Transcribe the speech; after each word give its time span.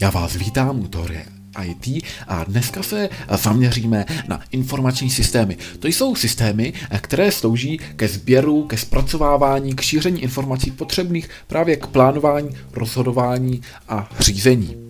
Já 0.00 0.10
vás 0.10 0.36
vítám 0.36 0.80
u 0.80 0.88
Teorie 0.88 1.26
IT 1.64 2.04
a 2.28 2.44
dneska 2.44 2.82
se 2.82 3.08
zaměříme 3.30 4.04
na 4.28 4.40
informační 4.50 5.10
systémy. 5.10 5.56
To 5.78 5.88
jsou 5.88 6.14
systémy, 6.14 6.72
které 7.00 7.32
slouží 7.32 7.78
ke 7.96 8.08
sběru, 8.08 8.62
ke 8.62 8.76
zpracovávání, 8.76 9.74
k 9.74 9.80
šíření 9.80 10.22
informací 10.22 10.70
potřebných 10.70 11.30
právě 11.46 11.76
k 11.76 11.86
plánování, 11.86 12.50
rozhodování 12.72 13.62
a 13.88 14.10
řízení. 14.20 14.85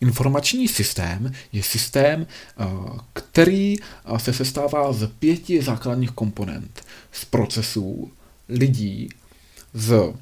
Informační 0.00 0.68
systém 0.68 1.32
je 1.52 1.62
systém, 1.62 2.26
který 3.12 3.76
se 4.16 4.32
sestává 4.32 4.92
z 4.92 5.06
pěti 5.18 5.62
základních 5.62 6.10
komponent. 6.10 6.84
Z 7.12 7.24
procesů, 7.24 8.10
lidí, 8.48 9.08
z 9.74 10.12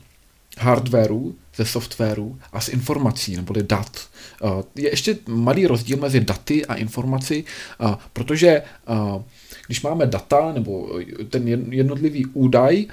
hardwareu, 0.58 1.34
ze 1.56 1.64
softwaru 1.64 2.38
a 2.52 2.60
z 2.60 2.68
informací, 2.68 3.36
neboli 3.36 3.62
dat. 3.62 4.08
Eh, 4.44 4.48
je 4.74 4.90
ještě 4.90 5.18
malý 5.28 5.66
rozdíl 5.66 5.96
mezi 5.96 6.20
daty 6.20 6.66
a 6.66 6.74
informací, 6.74 7.44
eh, 7.80 7.96
protože 8.12 8.48
eh, 8.48 9.22
když 9.66 9.82
máme 9.82 10.06
data 10.06 10.52
nebo 10.52 11.00
ten 11.30 11.48
jednotlivý 11.72 12.26
údaj, 12.26 12.86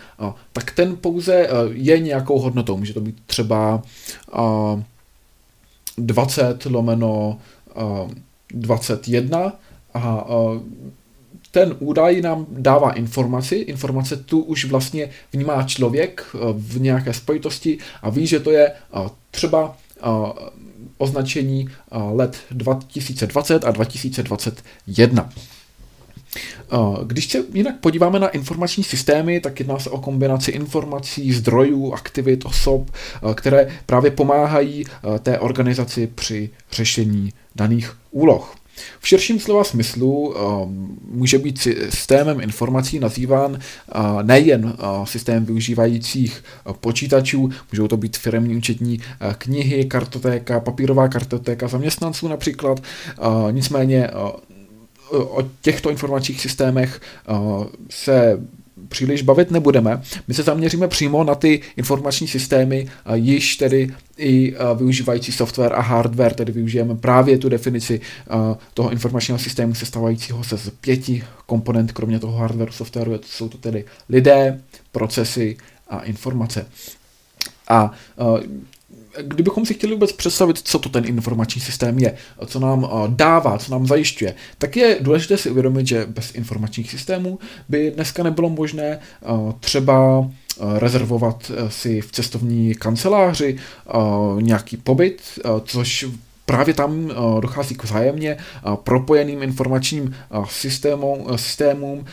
tak 0.53 0.71
ten 0.71 0.95
pouze 0.95 1.47
je 1.71 1.99
nějakou 1.99 2.39
hodnotou. 2.39 2.77
Může 2.77 2.93
to 2.93 3.01
být 3.01 3.17
třeba 3.25 3.81
20 5.97 6.65
lomeno 6.65 7.39
21 8.53 9.53
a 9.93 10.25
ten 11.55 11.75
údaj 11.79 12.21
nám 12.21 12.45
dává 12.49 12.91
informaci, 12.91 13.55
informace 13.55 14.17
tu 14.17 14.41
už 14.41 14.65
vlastně 14.65 15.09
vnímá 15.33 15.63
člověk 15.63 16.25
eh, 16.33 16.37
v 16.53 16.81
nějaké 16.81 17.13
spojitosti 17.13 17.77
a 18.01 18.09
ví, 18.09 18.27
že 18.27 18.39
to 18.39 18.51
je 18.51 18.71
eh, 18.71 19.09
třeba 19.31 19.77
eh, 19.97 20.01
označení 20.97 21.69
let 21.91 22.37
2020 22.51 23.65
a 23.65 23.71
2021. 23.71 25.29
Když 27.05 27.31
se 27.31 27.43
jinak 27.53 27.75
podíváme 27.79 28.19
na 28.19 28.27
informační 28.27 28.83
systémy, 28.83 29.39
tak 29.39 29.59
jedná 29.59 29.79
se 29.79 29.89
o 29.89 29.97
kombinaci 29.97 30.51
informací, 30.51 31.33
zdrojů, 31.33 31.93
aktivit, 31.93 32.45
osob, 32.45 32.91
které 33.35 33.67
právě 33.85 34.11
pomáhají 34.11 34.85
té 35.19 35.39
organizaci 35.39 36.09
při 36.15 36.49
řešení 36.71 37.33
daných 37.55 37.97
úloh. 38.11 38.55
V 38.99 39.07
širším 39.07 39.39
slova 39.39 39.63
smyslu 39.63 40.35
může 41.11 41.37
být 41.37 41.59
systémem 41.89 42.41
informací 42.41 42.99
nazýván 42.99 43.59
nejen 44.21 44.77
systém 45.03 45.45
využívajících 45.45 46.43
počítačů, 46.79 47.49
můžou 47.71 47.87
to 47.87 47.97
být 47.97 48.17
firmní 48.17 48.55
účetní 48.57 48.99
knihy, 49.37 49.85
kartotéka, 49.85 50.59
papírová 50.59 51.07
kartotéka 51.07 51.67
zaměstnanců 51.67 52.27
například, 52.27 52.79
nicméně 53.51 54.09
o 55.11 55.43
těchto 55.61 55.89
informačních 55.89 56.41
systémech 56.41 57.01
se 57.89 58.39
příliš 58.87 59.21
bavit 59.21 59.51
nebudeme. 59.51 60.01
My 60.27 60.33
se 60.33 60.43
zaměříme 60.43 60.87
přímo 60.87 61.23
na 61.23 61.35
ty 61.35 61.61
informační 61.77 62.27
systémy, 62.27 62.87
již 63.13 63.55
tedy 63.55 63.93
i 64.17 64.55
využívající 64.75 65.31
software 65.31 65.73
a 65.73 65.81
hardware, 65.81 66.33
tedy 66.33 66.51
využijeme 66.51 66.95
právě 66.95 67.37
tu 67.37 67.49
definici 67.49 68.01
toho 68.73 68.91
informačního 68.91 69.39
systému 69.39 69.75
sestavajícího 69.75 70.43
se 70.43 70.57
z 70.57 70.69
pěti 70.69 71.23
komponent, 71.45 71.91
kromě 71.91 72.19
toho 72.19 72.37
hardware, 72.37 72.71
softwaru, 72.71 73.19
jsou 73.25 73.49
to 73.49 73.57
tedy 73.57 73.85
lidé, 74.09 74.61
procesy 74.91 75.57
a 75.89 75.99
informace. 75.99 76.67
A 77.67 77.91
kdybychom 79.21 79.65
si 79.65 79.73
chtěli 79.73 79.93
vůbec 79.93 80.11
představit, 80.11 80.57
co 80.63 80.79
to 80.79 80.89
ten 80.89 81.05
informační 81.05 81.61
systém 81.61 81.99
je, 81.99 82.15
co 82.45 82.59
nám 82.59 82.89
dává, 83.07 83.57
co 83.57 83.71
nám 83.71 83.87
zajišťuje, 83.87 84.35
tak 84.57 84.75
je 84.77 84.97
důležité 85.01 85.37
si 85.37 85.49
uvědomit, 85.49 85.87
že 85.87 86.05
bez 86.05 86.35
informačních 86.35 86.91
systémů 86.91 87.39
by 87.69 87.91
dneska 87.91 88.23
nebylo 88.23 88.49
možné 88.49 88.99
třeba 89.59 90.29
rezervovat 90.77 91.51
si 91.69 92.01
v 92.01 92.11
cestovní 92.11 92.75
kanceláři 92.75 93.57
nějaký 94.39 94.77
pobyt, 94.77 95.21
což 95.65 96.05
právě 96.45 96.73
tam 96.73 97.11
dochází 97.39 97.75
k 97.75 97.83
vzájemně 97.83 98.37
propojeným 98.83 99.43
informačním 99.43 100.15
systémům, 100.49 101.27
systémům 101.35 102.05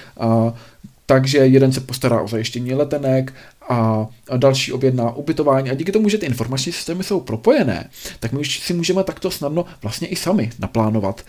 takže 1.13 1.39
jeden 1.39 1.73
se 1.73 1.81
postará 1.81 2.21
o 2.21 2.29
zajištění 2.29 2.75
letenek 2.75 3.35
a 3.69 4.07
další 4.37 4.73
objedná 4.73 5.17
ubytování 5.17 5.71
a 5.71 5.75
díky 5.75 5.93
tomu, 5.93 6.09
že 6.09 6.19
ty 6.19 6.27
informační 6.27 6.73
systémy 6.73 7.05
jsou 7.05 7.21
propojené, 7.21 7.91
tak 8.21 8.33
my 8.33 8.41
už 8.41 8.61
si 8.61 8.75
můžeme 8.75 9.05
takto 9.05 9.31
snadno 9.31 9.65
vlastně 9.83 10.09
i 10.09 10.17
sami 10.17 10.51
naplánovat 10.59 11.23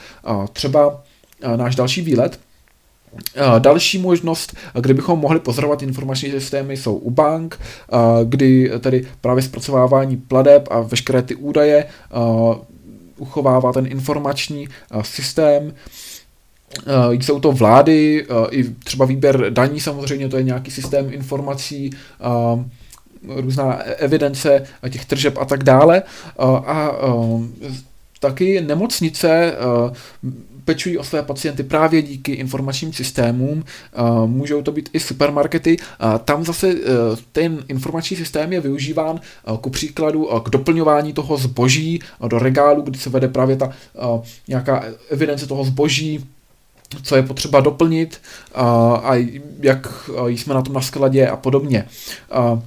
třeba 0.54 1.04
náš 1.56 1.76
další 1.76 2.02
výlet, 2.02 2.40
Další 3.60 3.98
možnost, 3.98 4.56
kde 4.82 4.94
bychom 4.94 5.20
mohli 5.20 5.40
pozorovat 5.40 5.82
informační 5.82 6.32
systémy, 6.32 6.78
jsou 6.78 6.96
u 6.96 7.10
bank, 7.12 7.60
kdy 8.24 8.72
tedy 8.80 9.08
právě 9.22 9.44
zpracovávání 9.44 10.18
pladeb 10.18 10.68
a 10.72 10.80
veškeré 10.80 11.22
ty 11.22 11.36
údaje 11.36 11.86
uchovává 13.18 13.74
ten 13.74 13.88
informační 13.88 14.68
systém. 15.02 15.74
Uh, 16.88 17.14
jsou 17.14 17.40
to 17.40 17.52
vlády, 17.52 18.26
uh, 18.26 18.48
i 18.52 18.64
třeba 18.64 19.06
výběr 19.06 19.46
daní 19.50 19.80
samozřejmě, 19.80 20.30
to 20.30 20.38
je 20.38 20.44
nějaký 20.44 20.72
systém 20.72 21.14
informací, 21.14 21.90
uh, 22.54 22.64
různá 23.36 23.74
evidence 23.74 24.64
těch 24.90 25.06
tržeb 25.06 25.38
a 25.38 25.46
tak 25.46 25.64
dále. 25.64 26.04
A 26.40 26.92
taky 28.20 28.62
nemocnice 28.62 29.54
pečují 30.66 30.98
o 30.98 31.04
své 31.04 31.22
pacienty 31.22 31.64
právě 31.64 32.02
díky 32.02 32.32
informačním 32.32 32.94
systémům. 32.94 33.64
Můžou 34.26 34.62
to 34.62 34.72
být 34.72 34.90
i 34.94 35.00
supermarkety. 35.00 35.78
Tam 36.26 36.46
zase 36.46 36.76
ten 37.32 37.64
informační 37.68 38.18
systém 38.18 38.54
je 38.54 38.62
využíván 38.62 39.20
ku 39.62 39.70
příkladu 39.70 40.30
k 40.46 40.50
doplňování 40.50 41.14
toho 41.14 41.38
zboží 41.38 42.00
do 42.28 42.40
regálu, 42.40 42.82
kdy 42.82 43.00
se 43.00 43.10
vede 43.10 43.28
právě 43.28 43.56
ta 43.56 43.70
nějaká 44.48 44.84
evidence 45.10 45.48
toho 45.48 45.64
zboží, 45.64 46.26
co 47.04 47.16
je 47.16 47.24
potřeba 47.24 47.60
doplnit 47.60 48.22
a, 48.56 48.96
a 49.04 49.28
jak 49.60 50.10
jsme 50.26 50.54
na 50.54 50.62
tom 50.62 50.74
na 50.74 50.82
skladě 50.82 51.28
a 51.28 51.36
podobně. 51.36 51.88
A, 52.32 52.62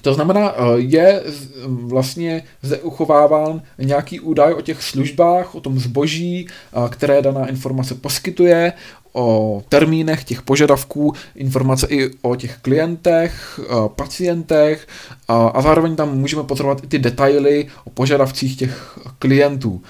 to 0.00 0.14
znamená, 0.14 0.54
je 0.76 1.22
vlastně 1.66 2.42
zde 2.62 2.78
uchováván 2.78 3.62
nějaký 3.78 4.20
údaj 4.20 4.54
o 4.54 4.60
těch 4.60 4.82
službách, 4.82 5.54
o 5.54 5.60
tom 5.60 5.78
zboží, 5.78 6.48
které 6.90 7.22
daná 7.22 7.46
informace 7.46 7.94
poskytuje, 7.94 8.72
o 9.12 9.62
termínech 9.68 10.24
těch 10.24 10.42
požadavků, 10.42 11.12
informace 11.34 11.86
i 11.90 12.10
o 12.22 12.36
těch 12.36 12.56
klientech, 12.58 13.60
pacientech 13.96 14.86
a 15.28 15.62
zároveň 15.62 15.96
tam 15.96 16.18
můžeme 16.18 16.42
pozorovat 16.42 16.84
i 16.84 16.86
ty 16.86 16.98
detaily 16.98 17.66
o 17.84 17.90
požadavcích 17.90 18.56
těch 18.56 18.98
klientů. 19.18 19.82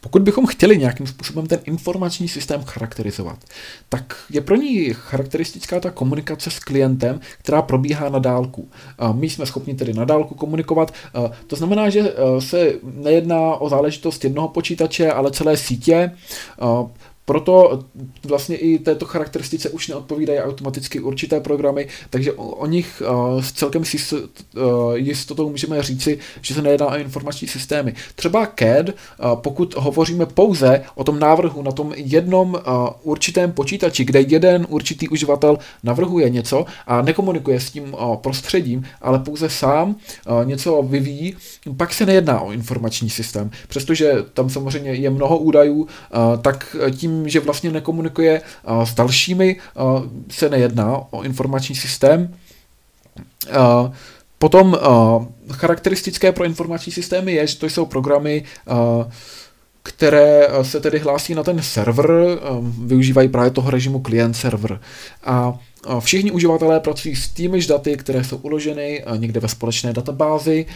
Pokud 0.00 0.22
bychom 0.22 0.46
chtěli 0.46 0.78
nějakým 0.78 1.06
způsobem 1.06 1.46
ten 1.46 1.58
informační 1.64 2.28
systém 2.28 2.62
charakterizovat, 2.64 3.38
tak 3.88 4.16
je 4.30 4.40
pro 4.40 4.56
ní 4.56 4.88
charakteristická 4.92 5.80
ta 5.80 5.90
komunikace 5.90 6.50
s 6.50 6.58
klientem, 6.58 7.20
která 7.38 7.62
probíhá 7.62 8.08
na 8.08 8.18
dálku. 8.18 8.68
My 9.12 9.30
jsme 9.30 9.46
schopni 9.46 9.74
tedy 9.74 9.92
na 9.92 10.04
dálku 10.04 10.34
komunikovat. 10.34 10.94
To 11.46 11.56
znamená, 11.56 11.90
že 11.90 12.14
se 12.38 12.72
nejedná 12.82 13.56
o 13.56 13.68
záležitost 13.68 14.24
jednoho 14.24 14.48
počítače, 14.48 15.12
ale 15.12 15.30
celé 15.30 15.56
sítě. 15.56 16.10
Proto 17.30 17.84
vlastně 18.24 18.56
i 18.56 18.78
této 18.78 19.04
charakteristice 19.06 19.70
už 19.70 19.88
neodpovídají 19.88 20.38
automaticky 20.40 21.00
určité 21.00 21.40
programy, 21.40 21.88
takže 22.10 22.32
o, 22.32 22.48
o 22.48 22.66
nich 22.66 23.02
uh, 23.10 23.42
s 23.42 23.52
celkem 23.52 23.84
s 23.84 24.12
uh, 24.12 24.20
jistotou 24.94 25.50
můžeme 25.50 25.82
říci, 25.82 26.18
že 26.40 26.54
se 26.54 26.62
nejedná 26.62 26.86
o 26.86 26.96
informační 26.96 27.48
systémy. 27.48 27.94
Třeba 28.14 28.46
CAD, 28.46 28.88
uh, 28.88 28.94
pokud 29.34 29.74
hovoříme 29.74 30.26
pouze 30.26 30.82
o 30.94 31.04
tom 31.04 31.18
návrhu 31.18 31.62
na 31.62 31.72
tom 31.72 31.92
jednom 31.96 32.54
uh, 32.54 32.60
určitém 33.02 33.52
počítači, 33.52 34.04
kde 34.04 34.20
jeden 34.20 34.66
určitý 34.68 35.08
uživatel 35.08 35.58
navrhuje 35.82 36.30
něco 36.30 36.64
a 36.86 37.02
nekomunikuje 37.02 37.60
s 37.60 37.70
tím 37.70 37.94
uh, 37.94 38.16
prostředím, 38.16 38.84
ale 39.00 39.18
pouze 39.18 39.50
sám 39.50 39.88
uh, 39.88 40.44
něco 40.44 40.82
vyvíjí, 40.82 41.36
pak 41.76 41.94
se 41.94 42.06
nejedná 42.06 42.40
o 42.40 42.52
informační 42.52 43.10
systém. 43.10 43.50
Přestože 43.68 44.12
tam 44.34 44.50
samozřejmě 44.50 44.92
je 44.92 45.10
mnoho 45.10 45.38
údajů, 45.38 45.80
uh, 45.82 45.88
tak 46.42 46.76
tím 46.96 47.19
že 47.28 47.40
vlastně 47.40 47.70
nekomunikuje 47.70 48.42
s 48.84 48.94
dalšími, 48.94 49.56
se 50.30 50.48
nejedná 50.48 51.02
o 51.10 51.22
informační 51.22 51.74
systém. 51.74 52.34
Potom 54.38 54.78
charakteristické 55.52 56.32
pro 56.32 56.44
informační 56.44 56.92
systémy 56.92 57.32
je, 57.32 57.46
že 57.46 57.58
to 57.58 57.66
jsou 57.66 57.86
programy, 57.86 58.44
které 59.82 60.48
se 60.62 60.80
tedy 60.80 60.98
hlásí 60.98 61.34
na 61.34 61.42
ten 61.42 61.62
server, 61.62 62.10
využívají 62.84 63.28
právě 63.28 63.50
toho 63.50 63.70
režimu 63.70 64.00
client-server. 64.00 64.80
A 65.24 65.58
Všichni 66.00 66.30
uživatelé 66.30 66.80
pracují 66.80 67.16
s 67.16 67.28
týmiž 67.28 67.66
daty, 67.66 67.96
které 67.96 68.24
jsou 68.24 68.36
uloženy 68.36 69.04
někde 69.16 69.40
ve 69.40 69.48
společné 69.48 69.92
databázi 69.92 70.66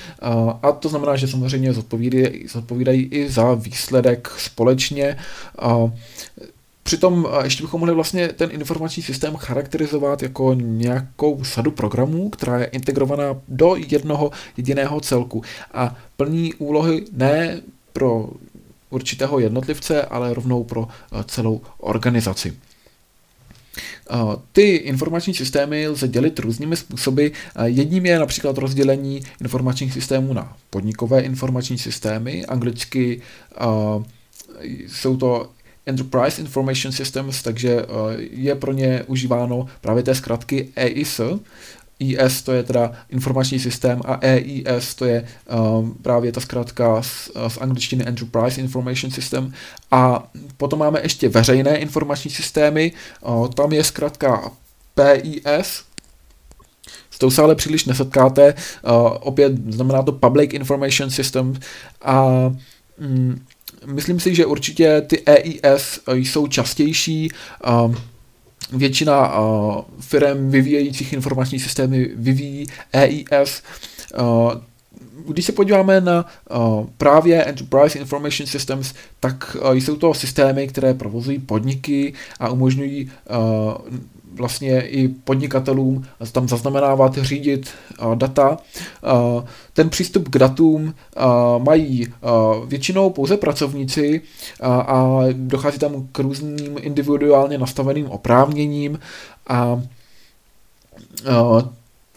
a 0.63 0.73
to 0.73 0.89
znamená, 0.89 1.17
že 1.17 1.29
samozřejmě 1.29 1.73
zodpovídají, 1.73 2.49
zodpovídají 2.49 3.03
i 3.03 3.29
za 3.29 3.55
výsledek 3.55 4.31
společně. 4.39 5.17
Přitom 6.83 7.29
ještě 7.45 7.63
bychom 7.63 7.81
mohli 7.81 7.95
vlastně 7.95 8.29
ten 8.29 8.51
informační 8.53 9.03
systém 9.03 9.37
charakterizovat 9.37 10.23
jako 10.23 10.55
nějakou 10.55 11.45
sadu 11.45 11.71
programů, 11.71 12.31
která 12.31 12.59
je 12.59 12.67
integrovaná 12.67 13.41
do 13.49 13.77
jednoho 13.77 14.31
jediného 14.57 15.01
celku 15.01 15.43
a 15.75 15.97
plní 16.17 16.55
úlohy 16.55 17.05
ne 17.13 17.61
pro 17.93 18.29
určitého 18.91 19.39
jednotlivce, 19.39 20.03
ale 20.03 20.35
rovnou 20.35 20.65
pro 20.65 20.89
celou 21.25 21.61
organizaci. 21.79 22.55
Ty 24.53 24.63
informační 24.63 25.35
systémy 25.35 25.89
lze 25.89 26.09
dělit 26.09 26.39
různými 26.39 26.77
způsoby. 26.77 27.27
Jedním 27.65 28.07
je 28.07 28.19
například 28.19 28.59
rozdělení 28.59 29.23
informačních 29.41 29.93
systémů 29.93 30.33
na 30.33 30.57
podnikové 30.71 31.21
informační 31.21 31.79
systémy. 31.79 32.47
Anglicky 32.47 33.21
jsou 34.89 35.17
to 35.17 35.51
Enterprise 35.87 36.43
Information 36.43 36.93
Systems, 36.93 37.43
takže 37.43 37.87
je 38.31 38.55
pro 38.55 38.73
ně 38.73 39.03
užíváno 39.07 39.67
právě 39.81 40.03
té 40.03 40.15
zkratky 40.15 40.69
EIS. 40.77 41.21
IS 41.99 42.43
to 42.43 42.53
je 42.53 42.63
teda 42.63 42.93
informační 43.09 43.59
systém 43.59 44.01
a 44.05 44.19
EIS 44.21 44.95
to 44.95 45.05
je 45.05 45.25
um, 45.79 45.95
právě 46.03 46.33
ta 46.33 46.41
zkrátka 46.41 47.03
z, 47.03 47.31
z 47.49 47.59
angličtiny 47.59 48.05
Enterprise 48.05 48.61
Information 48.61 49.13
System. 49.13 49.53
A 49.91 50.29
potom 50.57 50.79
máme 50.79 51.01
ještě 51.03 51.29
veřejné 51.29 51.77
informační 51.77 52.31
systémy, 52.31 52.93
uh, 53.21 53.49
tam 53.49 53.73
je 53.73 53.85
zkrátka 53.85 54.51
PIS, 54.95 55.85
s. 57.11 57.19
Tou 57.19 57.31
se 57.31 57.43
ale 57.43 57.55
příliš 57.55 57.85
nesetkáte, 57.85 58.55
uh, 58.55 58.91
opět 59.21 59.73
znamená 59.73 60.03
to 60.03 60.13
Public 60.13 60.53
Information 60.53 61.11
System. 61.11 61.55
A 62.03 62.29
mm, 62.99 63.45
myslím 63.87 64.21
si, 64.21 64.35
že 64.35 64.47
určitě 64.47 65.01
ty 65.01 65.23
EIS 65.27 66.01
jsou 66.13 66.47
častější, 66.47 67.29
Většina 68.73 69.39
uh, 69.39 69.81
firm 70.01 70.51
vyvíjejících 70.51 71.13
informační 71.13 71.59
systémy 71.59 72.11
vyvíjí 72.17 72.67
EIS. 72.93 73.63
Uh, 74.21 74.53
když 75.33 75.45
se 75.45 75.53
podíváme 75.53 76.01
na 76.01 76.27
uh, 76.51 76.87
právě 76.99 77.45
Enterprise 77.45 77.99
Information 77.99 78.47
Systems, 78.47 78.95
tak 79.21 79.57
uh, 79.61 79.73
jsou 79.73 79.97
to 79.97 80.15
systémy, 80.15 80.69
které 80.69 80.95
provozují 80.95 81.39
podniky 81.39 82.15
a 82.41 82.49
umožňují 82.49 83.11
uh, 83.31 83.99
vlastně 84.35 84.81
i 84.81 85.09
podnikatelům 85.09 86.05
tam 86.33 86.49
zaznamenávat, 86.49 87.19
řídit 87.19 87.71
data. 88.15 88.59
Ten 89.73 89.91
přístup 89.91 90.29
k 90.29 90.39
datům 90.39 90.95
mají 91.59 92.07
většinou 92.67 93.11
pouze 93.11 93.37
pracovníci 93.37 94.21
a 94.63 95.21
dochází 95.33 95.79
tam 95.79 96.09
k 96.13 96.19
různým 96.19 96.77
individuálně 96.81 97.59
nastaveným 97.59 98.07
oprávněním 98.07 98.99
a 99.49 99.83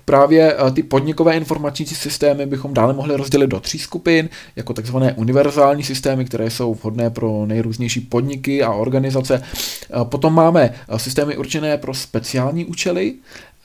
Právě 0.10 0.56
ty 0.74 0.84
podnikové 0.84 1.38
informační 1.38 1.86
systémy 1.86 2.46
bychom 2.46 2.74
dále 2.74 2.94
mohli 2.94 3.16
rozdělit 3.16 3.48
do 3.48 3.60
tří 3.60 3.80
skupin, 3.80 4.30
jako 4.56 4.74
takzvané 4.74 5.14
univerzální 5.14 5.84
systémy, 5.84 6.26
které 6.26 6.50
jsou 6.50 6.74
vhodné 6.74 7.10
pro 7.10 7.46
nejrůznější 7.46 8.00
podniky 8.00 8.64
a 8.64 8.74
organizace. 8.74 9.44
Potom 10.04 10.34
máme 10.34 10.74
systémy 10.98 11.38
určené 11.38 11.78
pro 11.78 11.94
speciální 11.94 12.66
účely, 12.66 13.14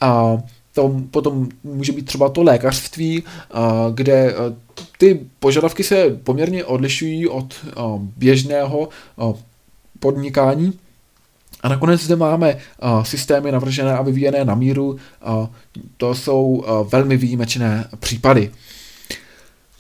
a 0.00 0.38
to 0.74 1.00
potom 1.10 1.48
může 1.64 1.92
být 1.92 2.06
třeba 2.06 2.28
to 2.28 2.42
lékařství, 2.42 3.22
kde 3.94 4.34
ty 4.98 5.20
požadavky 5.40 5.84
se 5.84 6.10
poměrně 6.24 6.64
odlišují 6.64 7.28
od 7.28 7.54
běžného 8.16 8.88
podnikání. 10.00 10.72
A 11.62 11.68
nakonec 11.68 12.00
zde 12.00 12.16
máme 12.16 12.54
uh, 12.54 13.02
systémy 13.02 13.52
navržené 13.52 13.92
a 13.92 14.02
vyvíjené 14.02 14.44
na 14.44 14.54
míru. 14.54 14.90
Uh, 14.90 15.46
to 15.96 16.14
jsou 16.14 16.44
uh, 16.44 16.88
velmi 16.88 17.16
výjimečné 17.16 17.88
případy. 18.00 18.50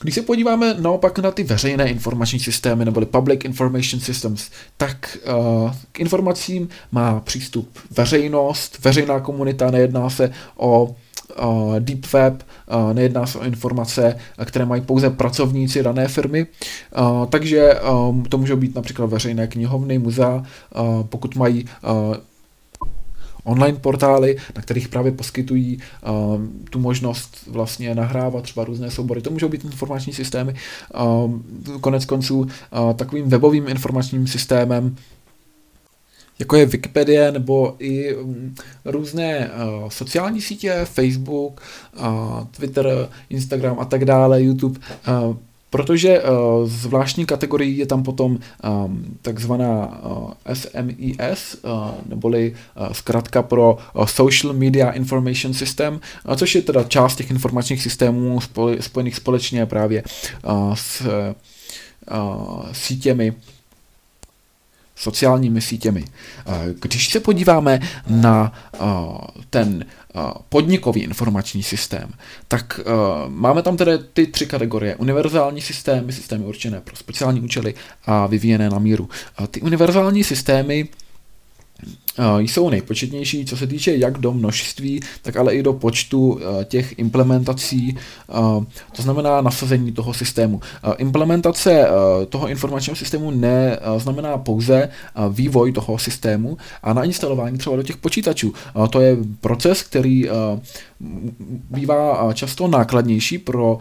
Když 0.00 0.14
se 0.14 0.22
podíváme 0.22 0.74
naopak 0.74 1.18
na 1.18 1.30
ty 1.30 1.42
veřejné 1.42 1.88
informační 1.88 2.40
systémy, 2.40 2.84
neboli 2.84 3.06
Public 3.06 3.44
Information 3.44 4.00
Systems, 4.00 4.50
tak 4.76 5.18
uh, 5.64 5.72
k 5.92 6.00
informacím 6.00 6.68
má 6.92 7.20
přístup 7.20 7.78
veřejnost, 7.90 8.78
veřejná 8.84 9.20
komunita, 9.20 9.70
nejedná 9.70 10.10
se 10.10 10.32
o 10.56 10.96
uh, 11.42 11.76
deep 11.78 12.12
web, 12.12 12.42
uh, 12.42 12.92
nejedná 12.92 13.26
se 13.26 13.38
o 13.38 13.44
informace, 13.44 14.16
které 14.44 14.64
mají 14.64 14.82
pouze 14.82 15.10
pracovníci 15.10 15.82
dané 15.82 16.08
firmy, 16.08 16.46
uh, 16.98 17.26
takže 17.26 17.80
um, 17.80 18.24
to 18.24 18.38
můžou 18.38 18.56
být 18.56 18.74
například 18.74 19.06
veřejné 19.06 19.46
knihovny, 19.46 19.98
muzea, 19.98 20.34
uh, 20.34 21.02
pokud 21.02 21.36
mají 21.36 21.64
uh, 21.64 22.16
online 23.44 23.78
portály, 23.78 24.36
na 24.56 24.62
kterých 24.62 24.88
právě 24.88 25.12
poskytují 25.12 25.78
uh, 25.78 26.40
tu 26.70 26.78
možnost 26.78 27.36
vlastně 27.46 27.94
nahrávat 27.94 28.42
třeba 28.42 28.64
různé 28.64 28.90
soubory. 28.90 29.22
To 29.22 29.30
můžou 29.30 29.48
být 29.48 29.64
informační 29.64 30.12
systémy. 30.12 30.54
Uh, 31.00 31.32
konec 31.80 32.04
konců 32.04 32.40
uh, 32.40 32.48
takovým 32.96 33.28
webovým 33.28 33.68
informačním 33.68 34.26
systémem 34.26 34.96
jako 36.42 36.56
je 36.56 36.66
Wikipedie 36.66 37.32
nebo 37.32 37.76
i 37.78 38.14
um, 38.14 38.54
různé 38.84 39.50
uh, 39.50 39.88
sociální 39.88 40.40
sítě, 40.40 40.80
Facebook, 40.84 41.60
uh, 42.00 42.44
Twitter, 42.50 43.08
Instagram 43.30 43.76
a 43.80 43.84
tak 43.84 44.04
dále, 44.04 44.42
YouTube, 44.42 44.80
uh, 45.28 45.36
protože 45.70 46.22
uh, 46.22 46.28
zvláštní 46.68 47.26
kategorii 47.26 47.78
je 47.78 47.86
tam 47.86 48.02
potom 48.02 48.38
um, 48.38 49.04
takzvaná 49.22 50.02
uh, 50.02 50.30
SMIS, 50.52 51.56
uh, 51.62 51.90
neboli 52.06 52.52
uh, 52.52 52.92
zkrátka 52.92 53.42
pro 53.42 53.78
uh, 53.94 54.06
Social 54.06 54.52
Media 54.52 54.90
Information 54.90 55.54
System, 55.54 56.00
uh, 56.28 56.34
což 56.34 56.54
je 56.54 56.62
teda 56.62 56.82
část 56.84 57.16
těch 57.16 57.30
informačních 57.30 57.82
systémů 57.82 58.40
spoj, 58.40 58.76
spojených 58.80 59.16
společně 59.16 59.66
právě 59.66 60.02
uh, 60.44 60.74
s 60.74 61.00
uh, 61.00 62.66
sítěmi 62.72 63.34
sociálními 65.02 65.60
sítěmi. 65.60 66.04
Když 66.80 67.08
se 67.08 67.20
podíváme 67.20 67.80
na 68.06 68.52
ten 69.50 69.84
podnikový 70.48 71.00
informační 71.00 71.62
systém, 71.62 72.10
tak 72.48 72.80
máme 73.28 73.62
tam 73.62 73.76
tedy 73.76 73.92
ty 74.12 74.26
tři 74.26 74.46
kategorie. 74.46 74.96
Univerzální 74.96 75.60
systémy, 75.60 76.12
systémy 76.12 76.44
určené 76.44 76.80
pro 76.80 76.96
speciální 76.96 77.40
účely 77.40 77.74
a 78.06 78.26
vyvíjené 78.26 78.70
na 78.70 78.78
míru. 78.78 79.08
Ty 79.50 79.60
univerzální 79.60 80.24
systémy 80.24 80.88
jsou 82.38 82.70
nejpočetnější, 82.70 83.44
co 83.44 83.56
se 83.56 83.66
týče 83.66 83.96
jak 83.96 84.18
do 84.18 84.32
množství, 84.32 85.00
tak 85.22 85.36
ale 85.36 85.54
i 85.54 85.62
do 85.62 85.72
počtu 85.72 86.40
těch 86.64 86.98
implementací, 86.98 87.96
to 88.96 89.02
znamená 89.02 89.40
nasazení 89.40 89.92
toho 89.92 90.14
systému. 90.14 90.60
Implementace 90.98 91.86
toho 92.28 92.48
informačního 92.48 92.96
systému 92.96 93.30
neznamená 93.30 94.38
pouze 94.38 94.88
vývoj 95.30 95.72
toho 95.72 95.98
systému 95.98 96.56
a 96.82 96.92
nainstalování 96.92 97.58
třeba 97.58 97.76
do 97.76 97.82
těch 97.82 97.96
počítačů. 97.96 98.52
To 98.90 99.00
je 99.00 99.16
proces, 99.40 99.82
který 99.82 100.28
bývá 101.70 102.32
často 102.34 102.68
nákladnější 102.68 103.38
pro 103.38 103.78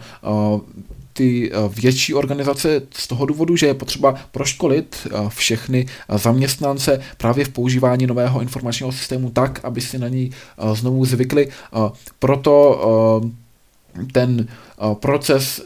ty 1.12 1.50
eh, 1.52 1.56
větší 1.68 2.14
organizace 2.14 2.82
z 2.94 3.08
toho 3.08 3.26
důvodu, 3.26 3.56
že 3.56 3.66
je 3.66 3.74
potřeba 3.74 4.14
proškolit 4.30 4.96
eh, 5.06 5.28
všechny 5.28 5.86
eh, 5.86 6.18
zaměstnance 6.18 7.00
právě 7.16 7.44
v 7.44 7.48
používání 7.48 8.06
nového 8.06 8.40
informačního 8.40 8.92
systému 8.92 9.30
tak, 9.30 9.60
aby 9.64 9.80
si 9.80 9.98
na 9.98 10.08
ní 10.08 10.30
znovu 10.72 11.04
zvykli. 11.04 11.48
Proto 12.18 12.80
ten 14.12 14.48
proces 14.94 15.62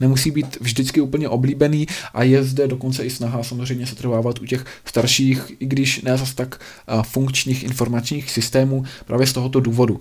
nemusí 0.00 0.30
být 0.30 0.56
vždycky 0.60 1.00
úplně 1.00 1.28
oblíbený 1.28 1.86
a 2.14 2.22
je 2.22 2.44
zde 2.44 2.68
dokonce 2.68 3.04
i 3.04 3.10
snaha 3.10 3.42
samozřejmě 3.42 3.86
se 3.86 3.94
trvávat 3.94 4.40
u 4.40 4.46
těch 4.46 4.64
starších, 4.84 5.52
i 5.58 5.66
když 5.66 6.02
ne 6.02 6.18
zas 6.18 6.34
tak 6.34 6.60
funkčních 7.02 7.64
informačních 7.64 8.30
systémů 8.30 8.84
právě 9.06 9.26
z 9.26 9.32
tohoto 9.32 9.60
důvodu. 9.60 10.00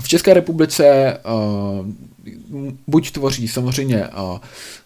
V 0.00 0.08
České 0.08 0.34
republice 0.34 1.16
uh, 1.24 1.86
buď 2.86 3.10
tvoří 3.10 3.48
samozřejmě 3.48 4.08
uh, 4.08 4.38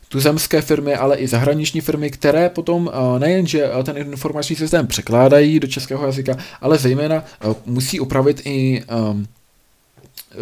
tuzemské 0.09 0.63
firmy, 0.63 0.95
ale 0.95 1.17
i 1.17 1.29
zahraniční 1.29 1.81
firmy, 1.81 2.11
které 2.11 2.49
potom 2.49 2.87
uh, 2.87 3.19
nejenže 3.19 3.71
ten 3.83 3.97
informační 3.99 4.57
systém 4.57 4.87
překládají 4.87 5.61
do 5.61 5.67
českého 5.67 6.07
jazyka, 6.07 6.37
ale 6.61 6.79
zejména 6.79 7.25
musí 7.67 8.01
upravit 8.01 8.43
i 8.45 8.83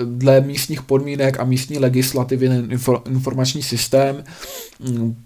dle 0.04 0.40
místních 0.40 0.82
podmínek 0.82 1.40
a 1.40 1.44
místní 1.44 1.78
legislativy 1.78 2.50
informační 3.06 3.62
systém 3.62 4.24
mm, 4.80 5.16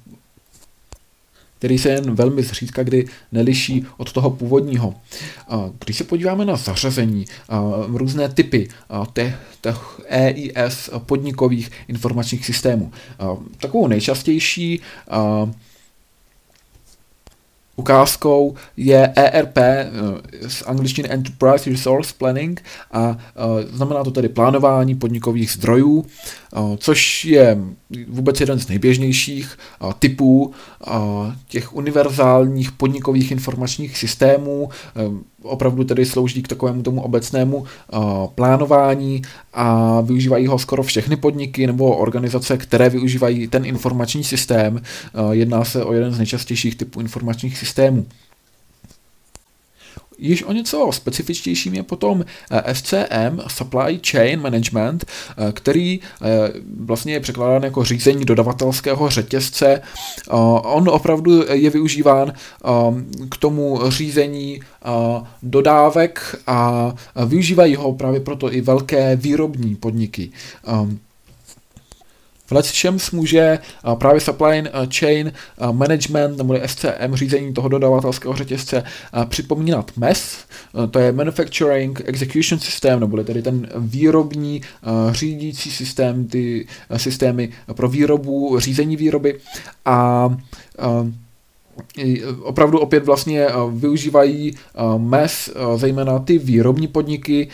který 1.61 1.79
se 1.79 1.89
jen 1.89 2.15
velmi 2.15 2.43
zřídka 2.43 2.83
kdy 2.83 3.07
neliší 3.33 3.87
od 3.97 4.13
toho 4.13 4.31
původního. 4.31 4.95
Když 5.85 5.97
se 5.97 6.05
podíváme 6.05 6.45
na 6.45 6.57
zařazení, 6.57 7.25
různé 7.89 8.29
typy 8.29 8.69
těch, 9.13 9.35
těch 9.61 10.01
EIS 10.09 10.91
podnikových 10.99 11.71
informačních 11.89 12.47
systémů, 12.47 12.93
takovou 13.59 13.87
nejčastější 13.87 14.81
ukázkou 17.81 18.55
je 18.77 19.13
ERP 19.17 19.59
eh, 19.59 19.91
z 20.49 20.63
angličtiny 20.67 21.09
Enterprise 21.09 21.71
Resource 21.71 22.15
Planning 22.19 22.63
a 22.93 23.17
eh, 23.19 23.67
znamená 23.73 24.05
to 24.05 24.11
tedy 24.11 24.29
plánování 24.29 24.95
podnikových 24.95 25.51
zdrojů, 25.51 26.05
eh, 26.05 26.59
což 26.77 27.25
je 27.25 27.59
vůbec 28.09 28.41
jeden 28.41 28.61
z 28.61 28.69
nejběžnějších 28.69 29.59
typů 29.99 30.53
těch 31.49 31.75
univerzálních 31.75 32.73
podnikových 32.73 33.31
informačních 33.31 33.99
systémů, 33.99 34.69
opravdu 35.43 35.85
tedy 35.85 36.07
slouží 36.07 36.43
k 36.43 36.49
takovému 36.49 36.83
tomu 36.83 37.03
obecnému 37.03 37.65
plánování 38.35 39.23
a 39.53 40.01
využívají 40.01 40.47
ho 40.47 40.59
skoro 40.59 40.83
všechny 40.83 41.17
podniky 41.17 41.67
nebo 41.67 41.97
organizace, 41.97 42.57
které 42.57 42.89
využívají 42.89 43.49
ten 43.49 43.65
informační 43.65 44.25
systém. 44.25 44.83
Jedná 45.31 45.65
se 45.65 45.85
o 45.85 45.93
jeden 45.93 46.13
z 46.13 46.19
nejčastějších 46.19 46.77
typů 46.77 47.01
informačních 47.01 47.59
systémů. 47.59 48.07
Již 50.21 50.43
o 50.43 50.53
něco 50.53 50.91
specifičtějším 50.93 51.75
je 51.75 51.83
potom 51.83 52.25
eh, 52.51 52.75
SCM, 52.75 53.41
Supply 53.49 54.01
Chain 54.11 54.41
Management, 54.41 55.05
eh, 55.05 55.53
který 55.53 56.01
eh, 56.01 56.27
vlastně 56.81 57.13
je 57.13 57.21
překládán 57.21 57.63
jako 57.63 57.85
řízení 57.85 58.25
dodavatelského 58.25 59.11
řetězce. 59.11 59.83
On 60.63 60.89
opravdu 60.89 61.45
je 61.53 61.71
využíván 61.71 62.33
k 63.31 63.37
tomu 63.37 63.81
řízení 63.89 64.61
dodávek 65.43 66.37
a 66.47 66.93
využívají 67.27 67.77
ho 67.77 67.93
právě 67.93 68.21
proto 68.21 68.53
i 68.53 68.61
velké 68.61 69.17
výrobní 69.17 69.77
podniky. 69.77 70.31
V 72.51 72.73
čems 72.73 73.11
může 73.11 73.59
právě 73.95 74.21
supply 74.21 74.65
chain 74.99 75.33
management 75.73 76.37
nebo 76.37 76.55
SCM 76.67 77.15
řízení 77.15 77.55
toho 77.55 77.69
dodavatelského 77.69 78.37
řetězce 78.37 78.83
připomínat 79.29 79.91
MES, 79.97 80.37
to 80.91 80.99
je 80.99 81.13
Manufacturing 81.13 82.03
Execution 82.05 82.61
System, 82.61 83.01
nebo 83.01 83.25
tedy 83.25 83.43
ten 83.43 83.69
výrobní 83.77 84.63
řídící 85.11 85.71
systém, 85.71 86.27
ty 86.27 86.67
systémy 86.97 87.51
pro 87.75 87.89
výrobu, 87.89 88.59
řízení 88.59 88.97
výroby. 88.97 89.41
A 89.85 90.29
opravdu 92.43 92.79
opět 92.79 93.05
vlastně 93.05 93.47
využívají 93.71 94.55
MES, 94.99 95.51
zejména 95.77 96.19
ty 96.19 96.39
výrobní 96.39 96.89
podniky, 96.89 97.49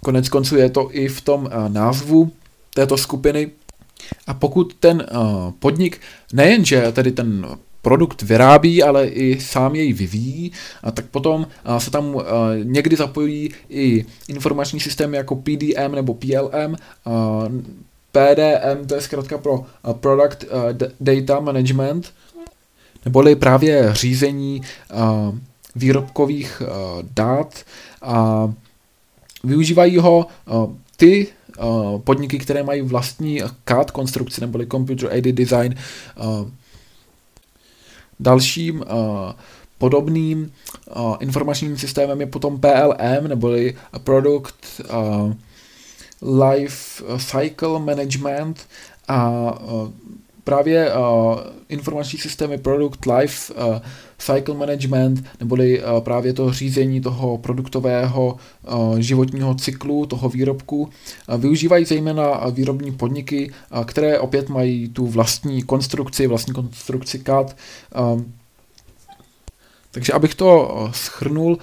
konec 0.00 0.28
konců 0.28 0.56
je 0.56 0.70
to 0.70 0.88
i 0.92 1.08
v 1.08 1.20
tom 1.20 1.50
názvu 1.68 2.32
této 2.74 2.96
skupiny, 2.96 3.50
a 4.26 4.34
pokud 4.34 4.74
ten 4.74 5.06
uh, 5.12 5.50
podnik 5.58 6.00
nejenže 6.32 6.92
tedy 6.92 7.12
ten 7.12 7.46
produkt 7.82 8.22
vyrábí, 8.22 8.82
ale 8.82 9.06
i 9.06 9.40
sám 9.40 9.74
jej 9.74 9.92
vyvíjí, 9.92 10.52
a 10.82 10.90
tak 10.90 11.04
potom 11.06 11.46
uh, 11.68 11.78
se 11.78 11.90
tam 11.90 12.14
uh, 12.14 12.22
někdy 12.62 12.96
zapojí 12.96 13.50
i 13.68 14.04
informační 14.28 14.80
systémy 14.80 15.16
jako 15.16 15.36
PDM 15.36 15.94
nebo 15.94 16.14
PLM, 16.14 16.76
uh, 17.04 17.48
PDM 18.12 18.86
to 18.86 18.94
je 18.94 19.00
zkrátka 19.00 19.38
pro 19.38 19.66
Product 19.92 20.44
Data 21.00 21.40
Management, 21.40 22.12
neboli 23.04 23.36
právě 23.36 23.88
řízení 23.92 24.62
výrobkových 25.76 26.62
dát 27.14 27.64
a 28.02 28.52
využívají 29.44 29.98
ho 29.98 30.26
ty 30.96 31.26
uh, 31.58 32.00
podniky, 32.00 32.38
které 32.38 32.62
mají 32.62 32.80
vlastní 32.80 33.40
CAD 33.64 33.90
konstrukci 33.90 34.40
neboli 34.40 34.66
Computer 34.66 35.12
Aided 35.12 35.34
Design. 35.34 35.74
Uh, 36.16 36.48
dalším 38.20 38.80
uh, 38.80 38.86
podobným 39.78 40.52
informačním 41.20 41.78
systémem 41.78 42.20
je 42.20 42.26
potom 42.26 42.60
PLM 42.60 43.28
neboli 43.28 43.76
Product 44.04 44.80
Life 46.22 47.02
Cycle 47.18 47.78
Management 47.78 48.66
a 49.08 49.52
právě 50.48 50.92
uh, 50.94 51.00
informační 51.68 52.18
systémy 52.18 52.58
Product 52.58 53.06
Life 53.06 53.54
uh, 53.54 53.78
Cycle 54.18 54.54
Management, 54.54 55.24
neboli 55.40 55.82
uh, 55.82 56.00
právě 56.00 56.32
to 56.32 56.52
řízení 56.52 57.00
toho 57.00 57.38
produktového 57.38 58.36
uh, 58.72 58.98
životního 58.98 59.54
cyklu, 59.54 60.06
toho 60.06 60.28
výrobku, 60.28 60.88
uh, 61.28 61.40
využívají 61.40 61.84
zejména 61.84 62.48
výrobní 62.50 62.92
podniky, 62.92 63.50
uh, 63.50 63.84
které 63.84 64.18
opět 64.18 64.48
mají 64.48 64.88
tu 64.88 65.06
vlastní 65.06 65.62
konstrukci, 65.62 66.26
vlastní 66.26 66.54
konstrukci 66.54 67.18
CAD, 67.18 67.56
uh, 67.98 68.22
takže 69.90 70.12
abych 70.12 70.34
to 70.34 70.88
schrnul, 70.92 71.58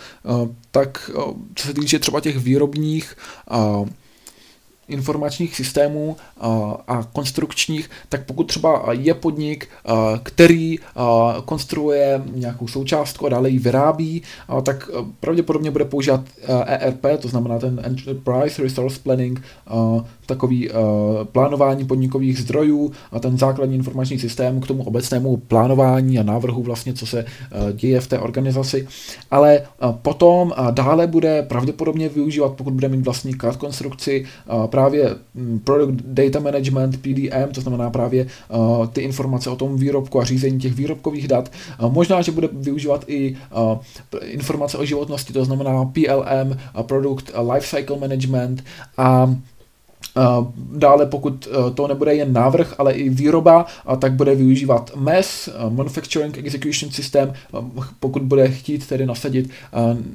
tak 0.72 1.12
co 1.56 1.68
se 1.68 1.74
týče 1.74 2.00
třeba 2.00 2.20
těch 2.20 2.38
výrobních 2.38 3.18
informačních 4.88 5.56
systémů 5.56 6.18
a 6.88 7.04
konstrukčních, 7.13 7.89
tak 8.10 8.25
pokud 8.25 8.44
třeba 8.44 8.86
je 8.92 9.13
podnik, 9.13 9.70
který 10.24 10.80
konstruuje 11.46 12.22
nějakou 12.34 12.68
součástku 12.68 13.25
a 13.25 13.30
dále 13.30 13.50
ji 13.50 13.60
vyrábí, 13.60 14.22
tak 14.63 14.89
pravděpodobně 15.20 15.72
bude 15.72 15.86
používat 15.86 16.22
ERP, 16.65 17.06
to 17.20 17.27
znamená 17.27 17.60
ten 17.60 17.82
Enterprise 17.84 18.62
Resource 18.63 19.00
Planning, 19.04 19.42
takový 20.25 20.70
plánování 21.32 21.86
podnikových 21.86 22.39
zdrojů 22.39 22.91
a 23.12 23.20
ten 23.20 23.38
základní 23.38 23.75
informační 23.75 24.20
systém 24.20 24.62
k 24.62 24.67
tomu 24.67 24.84
obecnému 24.84 25.38
plánování 25.38 26.20
a 26.20 26.24
návrhu 26.24 26.63
vlastně, 26.63 26.94
co 26.94 27.05
se 27.05 27.25
děje 27.74 28.01
v 28.01 28.08
té 28.08 28.20
organizaci. 28.20 28.88
Ale 29.32 29.62
potom 30.01 30.53
dále 30.72 31.08
bude 31.08 31.41
pravděpodobně 31.41 32.10
využívat, 32.10 32.53
pokud 32.53 32.74
bude 32.74 32.89
mít 32.89 33.05
vlastní 33.05 33.34
CAD 33.41 33.55
konstrukci, 33.55 34.25
právě 34.65 35.15
mm, 35.36 35.60
Product 35.60 36.03
Data 36.05 36.39
Management, 36.39 36.98
PDM, 36.98 37.51
to 37.53 37.62
znamená 37.62 37.89
právě 37.89 38.27
uh, 38.50 38.88
ty 38.88 39.01
informace 39.01 39.50
o 39.50 39.55
tom 39.55 39.77
výrobku 39.77 40.22
a 40.22 40.24
řízení 40.24 40.60
těch 40.60 40.74
výrobkových 40.74 41.27
dat. 41.27 41.51
Uh, 41.84 41.94
možná, 41.94 42.22
že 42.22 42.32
bude 42.32 42.50
využívat 42.51 43.03
i 43.08 43.36
uh, 43.58 43.77
informace 44.22 44.77
o 44.77 44.86
životnosti, 44.86 45.34
to 45.34 45.46
znamená 45.46 45.86
PLM, 45.86 46.58
uh, 46.75 46.84
Product 46.84 47.32
uh, 47.38 47.51
Lifecycle 47.51 47.98
Management 47.98 48.63
a 48.98 49.25
Uh, 49.25 49.34
dále, 50.72 51.06
pokud 51.06 51.48
uh, 51.48 51.70
to 51.74 51.88
nebude 51.88 52.16
jen 52.16 52.34
návrh, 52.34 52.76
ale 52.78 52.94
i 52.94 53.10
výroba, 53.10 53.66
tak 54.00 54.14
bude 54.14 54.36
využívat 54.36 54.92
MES, 54.96 55.50
Manufacturing 55.70 56.38
Execution 56.38 56.92
System, 56.92 57.34
pokud 58.00 58.22
bude 58.22 58.52
chtít 58.52 58.88
tedy 58.88 59.06
nasadit 59.06 59.50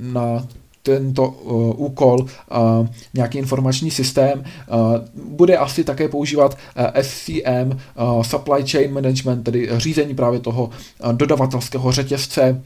na 0.00 0.46
tento 0.82 1.28
uh, 1.28 1.80
úkol 1.80 2.18
uh, 2.20 2.86
nějaký 3.14 3.38
informační 3.38 3.90
systém. 3.90 4.44
Uh, 4.44 4.98
bude 5.24 5.56
asi 5.56 5.84
také 5.84 6.08
používat 6.08 6.54
uh, 6.54 6.84
SCM, 7.02 7.70
uh, 7.70 8.22
Supply 8.22 8.62
Chain 8.66 8.92
Management, 8.92 9.42
tedy 9.42 9.68
řízení 9.76 10.14
právě 10.14 10.40
toho 10.40 10.64
uh, 10.64 11.12
dodavatelského 11.12 11.92
řetězce, 11.92 12.62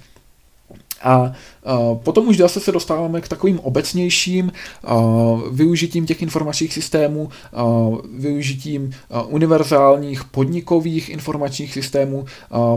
a 1.05 1.33
potom 2.03 2.29
už 2.29 2.37
zase 2.37 2.61
se 2.61 2.73
dostáváme 2.73 3.21
k 3.21 3.29
takovým 3.29 3.61
obecnějším 3.61 4.53
využitím 5.53 6.07
těch 6.07 6.23
informačních 6.23 6.73
systémů, 6.73 7.29
využitím 8.19 8.91
univerzálních 9.27 10.25
podnikových 10.25 11.09
informačních 11.09 11.73
systémů. 11.73 12.25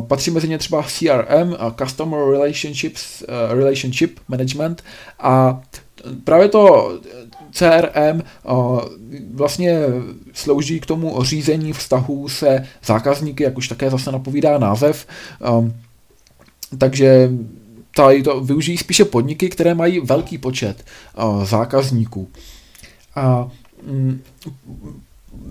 Patří 0.08 0.32
mezi 0.32 0.48
ně 0.48 0.58
třeba 0.58 0.84
CRM, 0.84 1.56
Customer 1.80 2.20
Relationships, 2.32 3.24
Relationship 3.50 4.20
Management 4.28 4.84
a 5.20 5.62
právě 6.24 6.48
to 6.48 6.94
CRM 7.52 8.22
vlastně 9.34 9.80
slouží 10.34 10.80
k 10.80 10.86
tomu 10.86 11.24
řízení 11.24 11.74
vztahů 11.74 12.30
se 12.30 12.68
zákazníky, 12.86 13.44
jak 13.44 13.58
už 13.58 13.68
také 13.68 13.90
zase 13.90 14.12
napovídá 14.12 14.58
název. 14.58 15.08
Takže 16.78 17.30
tady 18.04 18.24
to 18.24 18.42
využijí 18.42 18.78
spíše 18.78 19.06
podniky, 19.06 19.50
které 19.50 19.74
mají 19.74 20.00
velký 20.00 20.38
počet 20.38 20.86
uh, 21.18 21.46
zákazníků. 21.46 22.30
A 23.16 23.50
mm, 23.88 24.22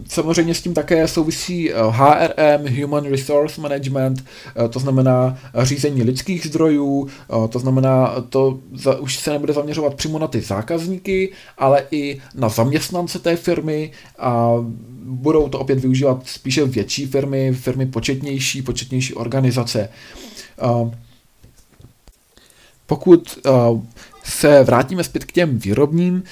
samozřejmě 0.08 0.54
s 0.54 0.62
tím 0.62 0.74
také 0.74 1.08
souvisí 1.08 1.70
HRM, 1.90 2.80
Human 2.80 3.04
Resource 3.04 3.60
Management, 3.60 4.24
to 4.70 4.78
znamená 4.78 5.38
řízení 5.62 6.02
lidských 6.02 6.46
zdrojů, 6.46 7.08
to 7.48 7.58
znamená, 7.58 8.14
to 8.28 8.58
za, 8.74 8.98
už 8.98 9.18
se 9.18 9.30
nebude 9.30 9.52
zaměřovat 9.52 9.94
přímo 9.94 10.18
na 10.18 10.26
ty 10.26 10.40
zákazníky, 10.40 11.32
ale 11.58 11.82
i 11.90 12.18
na 12.34 12.48
zaměstnance 12.48 13.18
té 13.18 13.36
firmy 13.36 13.90
a 14.18 14.52
budou 15.04 15.48
to 15.48 15.58
opět 15.58 15.80
využívat 15.80 16.22
spíše 16.26 16.64
větší 16.64 17.06
firmy, 17.06 17.52
firmy 17.52 17.86
početnější, 17.86 18.62
početnější 18.62 19.14
organizace. 19.14 19.88
Pokud 22.86 23.38
se 24.24 24.64
vrátíme 24.64 25.04
zpět 25.04 25.24
k 25.24 25.32
těm 25.32 25.58
výrobním 25.58 26.22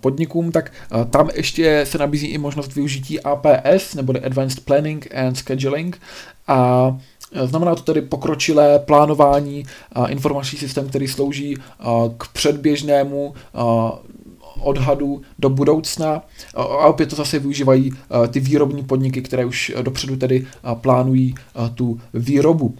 podnikům, 0.00 0.52
tak 0.52 0.72
tam 1.10 1.28
ještě 1.34 1.86
se 1.86 1.98
nabízí 1.98 2.26
i 2.26 2.38
možnost 2.38 2.74
využití 2.74 3.20
APS, 3.20 3.94
nebo 3.94 4.14
Advanced 4.24 4.64
Planning 4.64 5.14
and 5.14 5.34
Scheduling. 5.34 6.00
A 6.48 6.98
Znamená 7.44 7.74
to 7.74 7.82
tedy 7.82 8.02
pokročilé 8.02 8.78
plánování, 8.78 9.64
informační 10.08 10.58
systém, 10.58 10.88
který 10.88 11.08
slouží 11.08 11.56
k 12.18 12.28
předběžnému 12.32 13.34
odhadu 14.60 15.22
do 15.38 15.50
budoucna 15.50 16.22
a 16.54 16.86
opět 16.86 17.10
to 17.10 17.16
zase 17.16 17.38
využívají 17.38 17.92
ty 18.30 18.40
výrobní 18.40 18.84
podniky, 18.84 19.22
které 19.22 19.44
už 19.44 19.72
dopředu 19.82 20.16
tedy 20.16 20.46
plánují 20.74 21.34
tu 21.74 22.00
výrobu. 22.14 22.74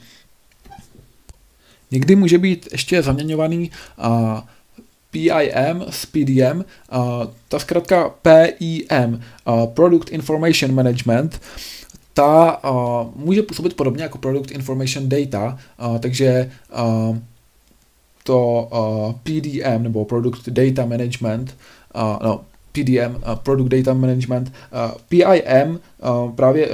Někdy 1.90 2.16
může 2.16 2.38
být 2.38 2.68
ještě 2.72 3.02
zaměňovaný 3.02 3.70
PIM 5.10 5.84
s 5.90 6.06
PDM, 6.06 6.64
ta 7.48 7.58
zkrátka 7.58 8.14
PIM, 8.22 9.20
Product 9.74 10.12
Information 10.12 10.74
Management, 10.74 11.40
ta 12.14 12.60
může 13.16 13.42
působit 13.42 13.74
podobně 13.76 14.02
jako 14.02 14.18
Product 14.18 14.50
Information 14.50 15.08
Data, 15.08 15.58
takže 16.00 16.50
to 18.24 18.68
PDM 19.22 19.82
nebo 19.82 20.04
Product 20.04 20.48
Data 20.48 20.86
Management, 20.86 21.56
no, 22.22 22.40
PDM, 22.84 23.22
Product 23.42 23.68
Data 23.68 23.94
Management, 23.94 24.52
PIM, 25.08 25.80
právě 26.34 26.68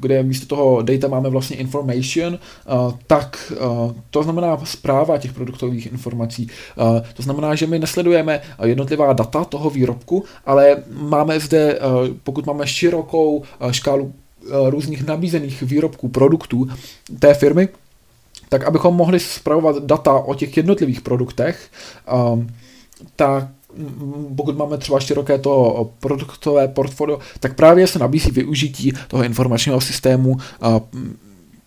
kde 0.00 0.22
místo 0.22 0.46
toho 0.46 0.82
data 0.82 1.08
máme 1.08 1.30
vlastně 1.30 1.56
information, 1.56 2.38
tak 3.06 3.52
to 4.10 4.22
znamená 4.22 4.60
zpráva 4.64 5.18
těch 5.18 5.32
produktových 5.32 5.86
informací. 5.86 6.48
To 7.14 7.22
znamená, 7.22 7.54
že 7.54 7.66
my 7.66 7.78
nesledujeme 7.78 8.40
jednotlivá 8.64 9.12
data 9.12 9.44
toho 9.44 9.70
výrobku, 9.70 10.24
ale 10.46 10.76
máme 10.90 11.40
zde, 11.40 11.78
pokud 12.22 12.46
máme 12.46 12.66
širokou 12.66 13.42
škálu 13.70 14.12
různých 14.68 15.06
nabízených 15.06 15.62
výrobků, 15.62 16.08
produktů 16.08 16.68
té 17.18 17.34
firmy, 17.34 17.68
tak 18.48 18.64
abychom 18.64 18.94
mohli 18.94 19.20
zpravovat 19.20 19.84
data 19.84 20.12
o 20.12 20.34
těch 20.34 20.56
jednotlivých 20.56 21.00
produktech, 21.00 21.68
tak 23.16 23.48
pokud 24.36 24.56
máme 24.56 24.78
třeba 24.78 25.00
široké 25.00 25.38
to 25.38 25.90
produktové 26.00 26.68
portfolio, 26.68 27.18
tak 27.40 27.54
právě 27.54 27.86
se 27.86 27.98
nabízí 27.98 28.30
využití 28.30 28.92
toho 29.08 29.24
informačního 29.24 29.80
systému 29.80 30.36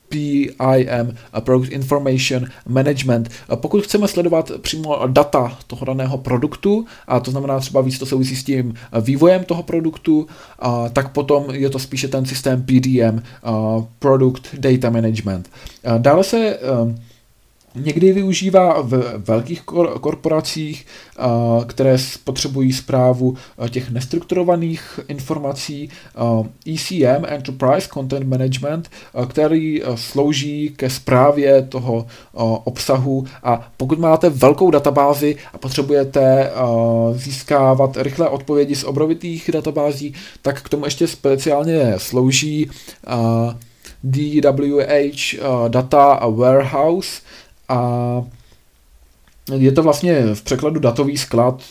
PIM, 0.10 1.16
Product 1.40 1.72
Information 1.72 2.46
Management. 2.68 3.30
Pokud 3.56 3.84
chceme 3.84 4.08
sledovat 4.08 4.52
přímo 4.62 5.00
data 5.08 5.58
toho 5.68 5.86
daného 5.86 6.18
produktu, 6.18 6.86
a 7.08 7.20
to 7.20 7.32
znamená 7.32 7.60
třeba 7.60 7.82
víc 7.82 8.00
to 8.00 8.06
souvisí 8.06 8.36
s 8.36 8.44
tím 8.44 8.74
vývojem 9.02 9.44
toho 9.44 9.64
produktu, 9.64 10.28
tak 10.94 11.12
potom 11.12 11.46
je 11.52 11.70
to 11.70 11.80
spíše 11.80 12.08
ten 12.08 12.26
systém 12.26 12.64
PDM, 12.64 13.22
Product 14.00 14.56
Data 14.58 14.90
Management. 14.90 15.50
Dále 15.98 16.24
se 16.24 16.60
někdy 17.80 18.14
využívá 18.14 18.82
v 18.82 19.14
velkých 19.18 19.62
korporacích, 20.02 20.86
které 21.68 21.98
potřebují 22.24 22.74
zprávu 22.74 23.36
těch 23.70 23.92
nestrukturovaných 23.92 25.00
informací, 25.08 25.90
ECM, 26.74 27.26
Enterprise 27.28 27.88
Content 27.94 28.28
Management, 28.28 28.90
který 29.28 29.82
slouží 29.96 30.74
ke 30.76 30.90
zprávě 30.90 31.62
toho 31.62 32.06
obsahu. 32.64 33.26
A 33.44 33.72
pokud 33.78 34.00
máte 34.00 34.30
velkou 34.30 34.72
databázi 34.72 35.36
a 35.54 35.58
potřebujete 35.58 36.52
získávat 37.12 37.98
rychlé 37.98 38.30
odpovědi 38.30 38.76
z 38.76 38.84
obrovitých 38.84 39.50
databází, 39.54 40.14
tak 40.42 40.62
k 40.62 40.70
tomu 40.70 40.86
ještě 40.86 41.08
speciálně 41.08 41.94
slouží 41.98 42.70
DWH 44.04 45.36
Data 45.68 46.20
Warehouse, 46.30 47.22
a 47.70 48.24
je 49.56 49.72
to 49.72 49.84
vlastně 49.84 50.36
v 50.36 50.42
překladu 50.42 50.80
datový 50.80 51.18
sklad 51.18 51.64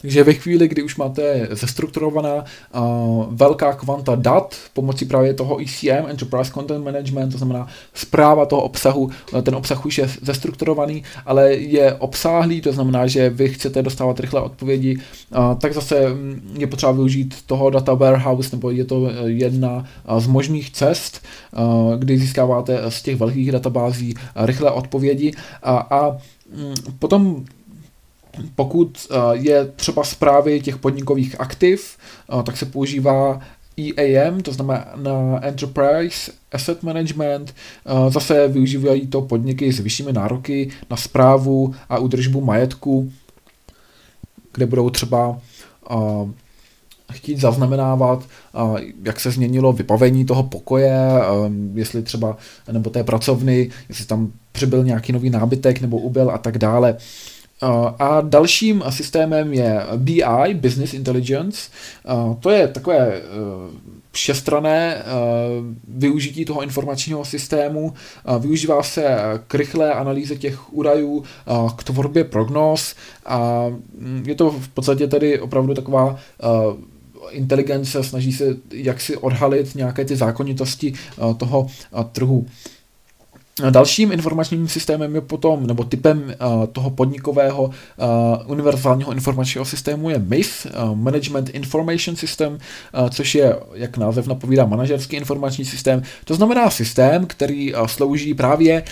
takže 0.00 0.24
ve 0.24 0.34
chvíli, 0.34 0.68
kdy 0.68 0.82
už 0.82 0.96
máte 0.96 1.48
zestrukturovaná 1.50 2.34
uh, 2.34 3.24
velká 3.30 3.72
kvanta 3.72 4.14
dat 4.14 4.56
pomocí 4.72 5.04
právě 5.04 5.34
toho 5.34 5.62
ECM, 5.62 6.06
Enterprise 6.08 6.52
Content 6.52 6.84
Management, 6.84 7.30
to 7.30 7.38
znamená 7.38 7.66
zpráva 7.94 8.46
toho 8.46 8.62
obsahu, 8.62 9.10
ten 9.42 9.54
obsah 9.54 9.86
už 9.86 9.98
je 9.98 10.10
zestrukturovaný, 10.22 11.02
ale 11.26 11.52
je 11.54 11.94
obsáhlý, 11.94 12.60
to 12.60 12.72
znamená, 12.72 13.06
že 13.06 13.30
vy 13.30 13.48
chcete 13.48 13.82
dostávat 13.82 14.20
rychlé 14.20 14.40
odpovědi, 14.40 14.96
uh, 14.96 15.54
tak 15.58 15.74
zase 15.74 16.08
mm, 16.08 16.56
je 16.58 16.66
potřeba 16.66 16.92
využít 16.92 17.34
toho 17.46 17.70
data 17.70 17.94
warehouse, 17.94 18.56
nebo 18.56 18.70
je 18.70 18.84
to 18.84 19.10
jedna 19.24 19.84
z 20.18 20.26
možných 20.26 20.70
cest, 20.70 21.24
uh, 21.52 21.96
kdy 21.96 22.18
získáváte 22.18 22.80
z 22.88 23.02
těch 23.02 23.16
velkých 23.16 23.52
databází 23.52 24.14
rychlé 24.36 24.70
odpovědi. 24.70 25.32
A, 25.62 25.76
a 25.76 26.10
mm, 26.10 26.74
potom 26.98 27.44
pokud 28.54 29.06
eh, 29.10 29.16
je 29.32 29.64
třeba 29.76 30.04
zprávy 30.04 30.60
těch 30.60 30.76
podnikových 30.76 31.40
aktiv, 31.40 31.96
eh, 31.98 32.42
tak 32.42 32.56
se 32.56 32.66
používá 32.66 33.40
EAM, 33.96 34.40
to 34.40 34.52
znamená 34.52 34.92
na 34.96 35.44
Enterprise 35.44 36.32
Asset 36.52 36.82
Management. 36.82 37.54
Eh, 37.86 38.10
zase 38.10 38.48
využívají 38.48 39.06
to 39.06 39.22
podniky 39.22 39.72
s 39.72 39.80
vyššími 39.80 40.12
nároky 40.12 40.70
na 40.90 40.96
zprávu 40.96 41.74
a 41.88 41.98
údržbu 41.98 42.40
majetku, 42.40 43.12
kde 44.52 44.66
budou 44.66 44.90
třeba 44.90 45.38
chtít 47.12 47.40
zaznamenávat, 47.40 48.24
jak 49.02 49.20
se 49.20 49.30
změnilo 49.30 49.72
vybavení 49.72 50.24
toho 50.24 50.42
pokoje, 50.42 50.98
jestli 51.74 52.02
třeba, 52.02 52.36
nebo 52.72 52.90
té 52.90 53.04
pracovny, 53.04 53.70
jestli 53.88 54.04
tam 54.04 54.32
přibyl 54.52 54.84
nějaký 54.84 55.12
nový 55.12 55.30
nábytek 55.30 55.80
nebo 55.80 55.98
ubyl 55.98 56.30
a 56.30 56.38
tak 56.38 56.58
dále. 56.58 56.96
A 57.98 58.20
dalším 58.20 58.84
systémem 58.90 59.52
je 59.52 59.80
BI, 59.96 60.54
Business 60.54 60.94
Intelligence. 60.94 61.70
To 62.40 62.50
je 62.50 62.68
takové 62.68 62.98
e, 62.98 63.22
všestrané 64.12 65.02
využití 65.88 66.44
toho 66.44 66.62
informačního 66.62 67.24
systému. 67.24 67.94
Využívá 68.38 68.82
se 68.82 69.18
k 69.46 69.54
rychlé 69.54 69.92
analýze 69.92 70.36
těch 70.36 70.72
údajů, 70.72 71.24
k 71.76 71.84
tvorbě 71.84 72.24
prognóz 72.24 72.94
a 73.26 73.66
mm, 73.98 74.24
je 74.26 74.34
to 74.34 74.50
v 74.50 74.68
podstatě 74.68 75.06
tedy 75.06 75.40
opravdu 75.40 75.74
taková 75.74 76.18
inteligence, 77.30 78.04
snaží 78.04 78.32
se 78.32 78.56
jak 78.72 79.00
si 79.00 79.16
odhalit 79.16 79.74
nějaké 79.74 80.04
ty 80.04 80.16
zákonitosti 80.16 80.92
toho 81.36 81.66
trhu. 82.12 82.46
Dalším 83.70 84.12
informačním 84.12 84.68
systémem 84.68 85.14
je 85.14 85.20
potom, 85.20 85.66
nebo 85.66 85.84
typem 85.84 86.18
uh, 86.18 86.66
toho 86.66 86.90
podnikového 86.90 87.62
uh, 87.62 87.72
univerzálního 88.46 89.12
informačního 89.12 89.64
systému 89.64 90.10
je 90.10 90.18
MIS, 90.18 90.66
uh, 90.66 90.96
Management 90.96 91.48
Information 91.48 92.16
System, 92.16 92.58
což 93.10 93.34
je, 93.34 93.56
jak 93.74 93.96
název 93.96 94.26
napovídá, 94.26 94.66
manažerský 94.66 95.16
informační 95.16 95.64
systém. 95.64 96.02
To 96.24 96.34
znamená 96.34 96.70
systém, 96.70 97.26
který 97.26 97.72
slouží 97.86 98.34
právě 98.34 98.84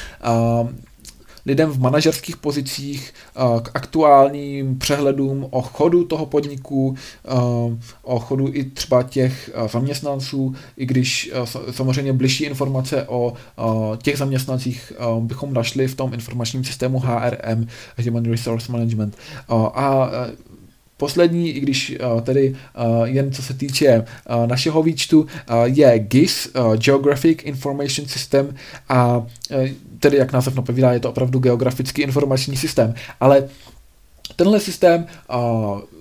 lidem 1.49 1.71
v 1.71 1.81
manažerských 1.81 2.37
pozicích, 2.37 3.15
eh, 3.37 3.41
k 3.63 3.71
aktuálním 3.75 4.79
přehledům 4.79 5.47
o 5.51 5.63
chodu 5.63 6.05
toho 6.05 6.27
podniku, 6.27 6.95
eh, 6.95 7.31
o 8.03 8.19
chodu 8.19 8.49
i 8.53 8.65
třeba 8.65 9.03
těch 9.03 9.51
eh, 9.55 9.69
zaměstnanců, 9.69 10.55
i 10.77 10.87
když 10.87 11.33
samozřejmě 11.71 12.13
bližší 12.13 12.45
informace 12.45 13.05
o 13.09 13.33
těch 14.03 14.19
zaměstnancích 14.19 14.93
bychom 15.21 15.55
našli 15.55 15.89
v 15.89 15.95
tom 15.95 16.15
informačním 16.15 16.65
systému 16.65 16.99
HRM, 16.99 17.67
Human 18.05 18.25
Resource 18.25 18.73
Management. 18.73 19.17
A 19.75 20.11
Poslední, 20.99 21.51
i 21.51 21.61
když 21.61 21.97
tedy 22.23 22.57
jen 23.05 23.33
co 23.33 23.43
se 23.43 23.55
týče 23.55 24.05
našeho 24.47 24.83
výčtu, 24.83 25.27
je 25.65 25.99
GIS, 25.99 26.53
Geographic 26.77 27.39
Information 27.43 28.09
System 28.09 28.55
a 28.89 29.27
tedy 29.99 30.17
jak 30.17 30.33
název 30.33 30.57
napovídá, 30.57 30.93
je 30.93 31.01
to 31.01 31.11
opravdu 31.11 31.39
geografický 31.39 32.03
informační 32.03 32.57
systém, 32.57 32.95
ale 33.21 33.49
Tenhle 34.37 34.61
systém 34.61 35.07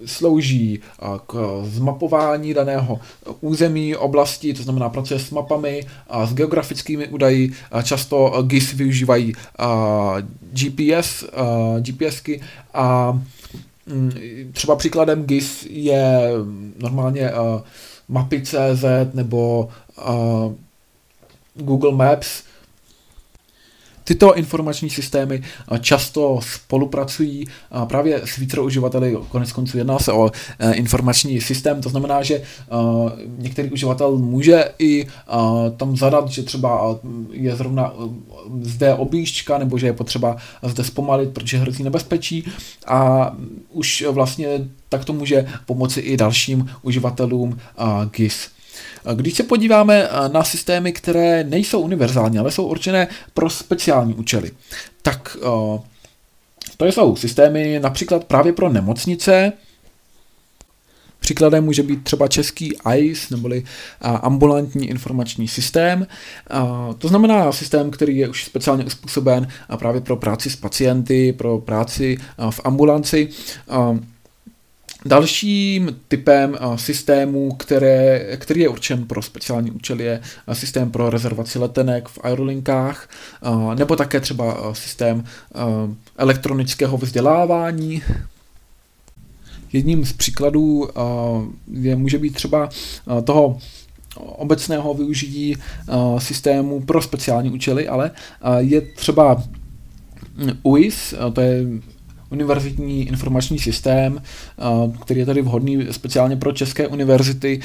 slouží 0.06 0.80
k 1.28 1.62
zmapování 1.64 2.54
daného 2.54 3.00
území, 3.42 3.96
oblasti, 3.96 4.54
to 4.54 4.64
znamená 4.64 4.90
pracuje 4.90 5.20
s 5.20 5.32
mapami, 5.32 5.86
s 6.26 6.34
geografickými 6.34 7.08
údaji, 7.08 7.52
často 7.84 8.44
GIS 8.44 8.74
využívají 8.74 9.34
GPS, 10.52 11.26
GPSky 11.80 12.42
a 12.74 13.20
třeba 14.52 14.76
příkladem 14.76 15.24
GIS 15.24 15.68
je 15.70 16.32
normálně 16.80 17.32
mapy.cz 18.08 18.86
nebo 19.14 19.70
Google 21.56 21.92
Maps, 21.92 22.44
Tyto 24.08 24.36
informační 24.36 24.90
systémy 24.90 25.42
často 25.80 26.40
spolupracují 26.42 27.48
právě 27.88 28.22
s 28.26 28.36
více 28.36 28.60
uživateli, 28.60 29.18
konec 29.30 29.52
konců 29.52 29.78
jedná 29.78 30.00
se 30.00 30.12
o 30.12 30.32
e, 30.60 30.74
informační 30.74 31.42
systém, 31.42 31.82
to 31.82 31.90
znamená, 31.90 32.24
že 32.24 32.42
některý 33.38 33.72
uživatel 33.72 34.18
může 34.18 34.66
i 34.80 35.08
tam 35.78 35.98
zadat, 35.98 36.30
že 36.30 36.44
třeba 36.44 37.00
je 37.32 37.56
zrovna 37.56 37.94
zde 38.62 38.94
objížďka, 38.94 39.58
nebo 39.58 39.78
že 39.78 39.88
je 39.88 39.94
potřeba 39.94 40.38
zde 40.64 40.84
zpomalit, 40.84 41.30
protože 41.30 41.58
hrozí 41.58 41.84
nebezpečí 41.84 42.44
a 42.88 43.32
už 43.72 44.06
vlastně 44.12 44.48
tak 44.90 45.06
to 45.06 45.14
může 45.14 45.48
pomoci 45.66 46.00
i 46.00 46.18
dalším 46.18 46.70
uživatelům 46.82 47.60
GIS. 48.12 48.57
Když 49.16 49.34
se 49.34 49.44
podíváme 49.44 50.10
na 50.32 50.44
systémy, 50.44 50.92
které 50.92 51.44
nejsou 51.44 51.80
univerzální, 51.80 52.40
ale 52.40 52.52
jsou 52.52 52.66
určené 52.68 53.08
pro 53.34 53.50
speciální 53.50 54.14
účely, 54.14 54.52
tak 55.02 55.38
to 56.78 56.86
jsou 56.86 57.16
systémy 57.16 57.80
například 57.80 58.24
právě 58.24 58.54
pro 58.54 58.70
nemocnice, 58.70 59.54
Příkladem 61.20 61.66
může 61.66 61.84
být 61.84 62.04
třeba 62.04 62.28
český 62.28 62.74
ICE, 62.96 63.36
neboli 63.36 63.64
ambulantní 64.02 64.90
informační 64.90 65.48
systém. 65.48 66.08
To 66.98 67.08
znamená 67.08 67.52
systém, 67.52 67.92
který 67.92 68.18
je 68.18 68.30
už 68.30 68.46
speciálně 68.46 68.86
uspůsoben 68.86 69.48
právě 69.78 70.02
pro 70.02 70.16
práci 70.16 70.50
s 70.50 70.56
pacienty, 70.56 71.34
pro 71.34 71.60
práci 71.60 72.18
v 72.50 72.62
ambulanci. 72.64 73.30
Dalším 75.08 76.00
typem 76.08 76.56
eh, 76.56 76.78
systému, 76.78 77.52
které, 77.52 78.38
který 78.38 78.62
je 78.62 78.70
určen 78.70 79.06
pro 79.06 79.22
speciální 79.22 79.72
účely, 79.72 80.04
je 80.04 80.22
eh, 80.48 80.56
systém 80.56 80.92
pro 80.92 81.10
rezervaci 81.10 81.60
letenek 81.60 82.08
v 82.08 82.20
aerolinkách, 82.24 83.10
eh, 83.44 83.76
nebo 83.76 83.96
také 83.96 84.20
třeba 84.20 84.74
systém 84.74 85.24
elektronického 86.18 86.98
vzdělávání. 86.98 88.02
Jedním 89.74 90.06
z 90.06 90.14
příkladů 90.14 90.90
je, 91.72 91.96
může 91.96 92.18
být 92.18 92.34
třeba 92.34 92.70
toho 93.24 93.58
obecného 94.16 94.94
využití 94.94 95.56
systému 96.18 96.82
pro 96.82 97.02
speciální 97.02 97.52
účely, 97.52 97.88
ale 97.88 98.12
je 98.58 98.82
třeba 98.82 99.44
UIS, 100.64 101.14
to 101.34 101.42
je 101.42 101.66
univerzitní 102.30 103.08
informační 103.08 103.60
systém, 103.60 104.22
který 105.02 105.20
je 105.20 105.26
tady 105.26 105.42
vhodný 105.42 105.88
speciálně 105.92 106.36
pro 106.36 106.52
české 106.52 106.88
univerzity, 106.88 107.60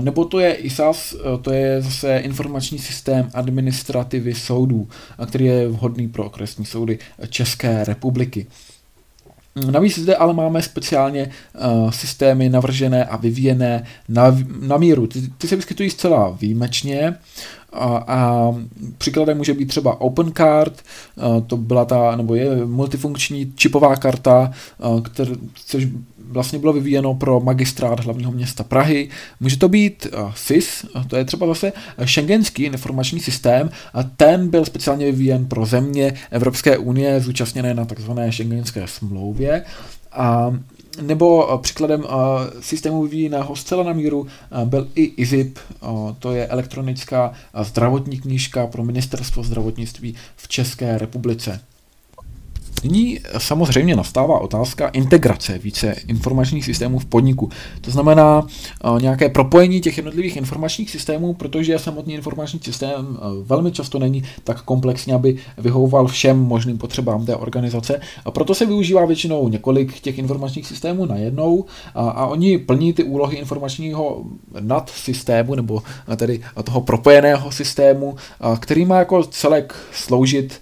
nebo 0.00 0.24
to 0.24 0.38
je 0.38 0.54
ISAS, 0.54 1.16
to 1.42 1.52
je 1.52 1.82
zase 1.82 2.18
informační 2.18 2.78
systém 2.78 3.30
administrativy 3.34 4.34
soudů, 4.34 4.88
který 5.26 5.44
je 5.44 5.68
vhodný 5.68 6.08
pro 6.08 6.24
okresní 6.24 6.64
soudy 6.64 6.98
České 7.28 7.84
republiky. 7.84 8.46
Navíc 9.70 9.98
zde 9.98 10.16
ale 10.16 10.34
máme 10.34 10.62
speciálně 10.62 11.30
uh, 11.54 11.90
systémy 11.90 12.48
navržené 12.48 13.04
a 13.04 13.16
vyvíjené 13.16 13.86
na, 14.08 14.38
na 14.60 14.76
míru. 14.76 15.06
Ty, 15.06 15.22
ty 15.38 15.48
se 15.48 15.56
vyskytují 15.56 15.90
zcela 15.90 16.30
výjimečně 16.40 17.16
a, 17.72 18.04
a 18.06 18.52
příkladem 18.98 19.36
může 19.36 19.54
být 19.54 19.66
třeba 19.66 20.00
OpenCard, 20.00 20.82
to 21.46 21.56
byla 21.56 21.84
ta, 21.84 22.16
nebo 22.16 22.34
je 22.34 22.66
multifunkční 22.66 23.52
čipová 23.56 23.96
karta, 23.96 24.52
který, 25.02 25.32
což 25.66 25.86
vlastně 26.30 26.58
bylo 26.58 26.72
vyvíjeno 26.72 27.14
pro 27.14 27.40
magistrát 27.40 28.00
hlavního 28.00 28.32
města 28.32 28.64
Prahy. 28.64 29.08
Může 29.40 29.56
to 29.56 29.68
být 29.68 30.06
SIS, 30.34 30.86
to 31.08 31.16
je 31.16 31.24
třeba 31.24 31.46
zase 31.46 31.72
šengenský 32.04 32.62
informační 32.62 33.20
systém 33.20 33.70
a 33.94 34.02
ten 34.02 34.48
byl 34.48 34.64
speciálně 34.64 35.06
vyvíjen 35.06 35.46
pro 35.46 35.66
země 35.66 36.14
Evropské 36.30 36.78
unie 36.78 37.20
zúčastněné 37.20 37.74
na 37.74 37.84
takzvané 37.84 38.32
šengenské 38.32 38.86
smlouvě. 38.86 39.64
A 40.12 40.54
nebo 41.02 41.54
eh, 41.54 41.58
příkladem 41.58 42.04
eh, 42.04 42.12
systému 42.60 43.02
vyvíjeného 43.02 43.56
zcela 43.56 43.84
na 43.84 43.92
míru 43.92 44.26
eh, 44.26 44.66
byl 44.66 44.88
i 44.94 45.04
IZIP, 45.04 45.58
to 46.18 46.32
je 46.32 46.46
elektronická 46.46 47.32
zdravotní 47.62 48.20
knížka 48.20 48.66
pro 48.66 48.84
ministerstvo 48.84 49.42
zdravotnictví 49.42 50.14
v 50.36 50.48
České 50.48 50.98
republice. 50.98 51.60
Nyní 52.84 53.20
samozřejmě 53.38 53.96
nastává 53.96 54.38
otázka 54.38 54.88
integrace 54.88 55.58
více 55.58 55.96
informačních 56.08 56.64
systémů 56.64 56.98
v 56.98 57.04
podniku. 57.04 57.50
To 57.80 57.90
znamená 57.90 58.40
uh, 58.84 59.00
nějaké 59.00 59.28
propojení 59.28 59.80
těch 59.80 59.96
jednotlivých 59.96 60.36
informačních 60.36 60.90
systémů, 60.90 61.34
protože 61.34 61.78
samotný 61.78 62.14
informační 62.14 62.60
systém 62.62 63.06
uh, 63.08 63.46
velmi 63.46 63.72
často 63.72 63.98
není 63.98 64.22
tak 64.44 64.62
komplexní, 64.62 65.12
aby 65.12 65.36
vyhovoval 65.58 66.06
všem 66.06 66.38
možným 66.38 66.78
potřebám 66.78 67.26
té 67.26 67.36
organizace. 67.36 68.00
A 68.24 68.30
proto 68.30 68.54
se 68.54 68.66
využívá 68.66 69.04
většinou 69.06 69.48
několik 69.48 70.00
těch 70.00 70.18
informačních 70.18 70.66
systémů 70.66 71.06
najednou 71.06 71.64
a, 71.94 72.10
a 72.10 72.26
oni 72.26 72.58
plní 72.58 72.92
ty 72.92 73.04
úlohy 73.04 73.36
informačního 73.36 74.24
nadsystému 74.60 75.54
nebo 75.54 75.82
tedy 76.16 76.40
toho 76.64 76.80
propojeného 76.80 77.52
systému, 77.52 78.16
který 78.58 78.84
má 78.84 78.98
jako 78.98 79.24
celek 79.24 79.74
sloužit 79.92 80.60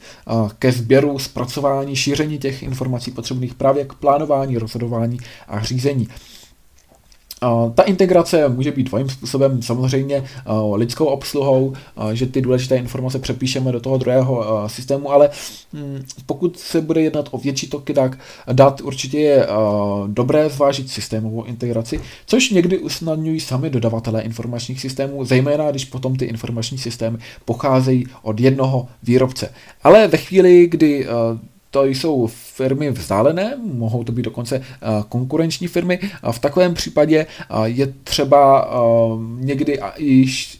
ke 0.58 0.72
sběru, 0.72 1.18
zpracování, 1.18 1.96
šíření 2.08 2.38
těch 2.38 2.62
informací 2.62 3.10
potřebných 3.10 3.54
právě 3.54 3.84
k 3.84 3.94
plánování, 3.94 4.58
rozhodování 4.58 5.18
a 5.48 5.62
řízení. 5.62 6.08
Ta 7.74 7.82
integrace 7.82 8.48
může 8.48 8.72
být 8.72 8.88
dvojím 8.88 9.08
způsobem, 9.08 9.62
samozřejmě 9.62 10.24
lidskou 10.74 11.04
obsluhou, 11.04 11.72
že 12.12 12.26
ty 12.26 12.40
důležité 12.40 12.76
informace 12.76 13.18
přepíšeme 13.18 13.72
do 13.72 13.80
toho 13.80 13.98
druhého 13.98 14.44
systému, 14.66 15.10
ale 15.10 15.30
hm, 15.72 16.02
pokud 16.26 16.58
se 16.58 16.80
bude 16.80 17.00
jednat 17.00 17.28
o 17.30 17.38
větší 17.38 17.68
toky, 17.68 17.94
tak 17.94 18.18
dat 18.52 18.80
určitě 18.80 19.18
je 19.18 19.46
dobré 20.06 20.48
zvážit 20.50 20.90
systémovou 20.90 21.44
integraci, 21.44 22.00
což 22.26 22.50
někdy 22.50 22.78
usnadňují 22.78 23.40
sami 23.40 23.70
dodavatelé 23.70 24.22
informačních 24.22 24.80
systémů, 24.80 25.24
zejména 25.24 25.70
když 25.70 25.84
potom 25.84 26.16
ty 26.16 26.24
informační 26.24 26.78
systémy 26.78 27.18
pocházejí 27.44 28.06
od 28.22 28.40
jednoho 28.40 28.88
výrobce. 29.02 29.52
Ale 29.82 30.08
ve 30.08 30.18
chvíli, 30.18 30.66
kdy 30.66 31.06
to 31.70 31.84
jsou 31.84 32.26
firmy 32.32 32.90
vzdálené, 32.90 33.56
mohou 33.72 34.04
to 34.04 34.12
být 34.12 34.22
dokonce 34.22 34.56
eh, 34.56 34.86
konkurenční 35.08 35.66
firmy. 35.66 35.98
V 36.30 36.38
takovém 36.38 36.74
případě 36.74 37.26
eh, 37.40 37.44
je 37.64 37.86
třeba 38.04 38.70
eh, 38.70 38.74
někdy 39.44 39.78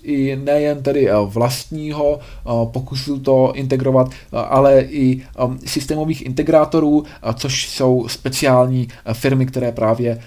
i 0.03 0.37
nejen 0.37 0.83
tedy 0.83 1.09
vlastního 1.25 2.21
pokusu 2.73 3.19
to 3.21 3.53
integrovat, 3.55 4.11
ale 4.33 4.81
i 4.81 5.23
systémových 5.67 6.27
integrátorů, 6.27 7.05
což 7.35 7.69
jsou 7.69 8.09
speciální 8.09 8.89
firmy, 9.13 9.47
které 9.47 9.73
právě 9.73 10.21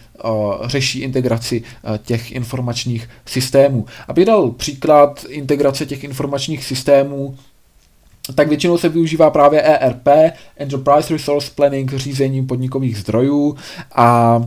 řeší 0.64 1.00
integraci 1.00 1.64
těch 2.04 2.32
informačních 2.32 3.10
systémů. 3.26 3.86
Aby 4.08 4.26
dal 4.26 4.52
příklad 4.52 5.26
integrace 5.30 5.86
těch 5.86 6.04
informačních 6.04 6.64
systémů 6.64 7.36
tak 8.36 8.48
většinou 8.48 8.78
se 8.78 8.90
využívá 8.90 9.30
právě 9.30 9.62
ERP, 9.62 10.08
Enterprise 10.58 11.14
Resource 11.14 11.52
Planning, 11.56 11.94
řízení 11.94 12.46
podnikových 12.46 12.98
zdrojů 12.98 13.56
a 13.96 14.42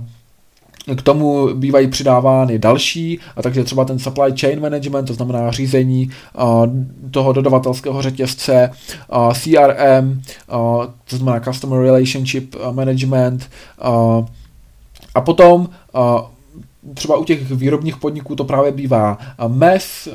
k 0.97 1.03
tomu 1.03 1.55
bývají 1.55 1.89
přidávány 1.89 2.59
další, 2.59 3.21
a 3.37 3.43
takže 3.43 3.65
třeba 3.65 3.85
ten 3.85 3.99
supply 3.99 4.33
chain 4.41 4.61
management, 4.61 5.05
to 5.05 5.15
znamená 5.15 5.51
řízení 5.51 6.11
toho 7.11 7.33
dodavatelského 7.33 8.03
řetězce, 8.03 8.71
CRM, 9.35 10.23
to 11.05 11.17
znamená 11.17 11.41
Customer 11.41 11.81
Relationship 11.81 12.57
Management, 12.71 13.51
a 15.15 15.21
potom 15.21 15.69
třeba 16.95 17.17
u 17.17 17.25
těch 17.25 17.51
výrobních 17.51 17.97
podniků 17.97 18.37
to 18.37 18.45
právě 18.45 18.73
bývá 18.73 19.19
MES, 19.49 20.09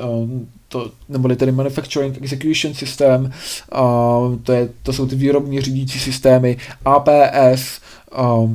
to, 0.70 0.90
neboli 1.08 1.36
tedy 1.36 1.52
Manufacturing 1.52 2.22
Execution 2.22 2.74
System, 2.74 3.32
uh, 3.74 4.36
to, 4.42 4.52
je, 4.52 4.68
to 4.82 4.92
jsou 4.92 5.06
ty 5.06 5.16
výrobní 5.16 5.60
řídící 5.60 5.98
systémy, 5.98 6.56
APS, 6.84 7.80
uh, 8.18 8.50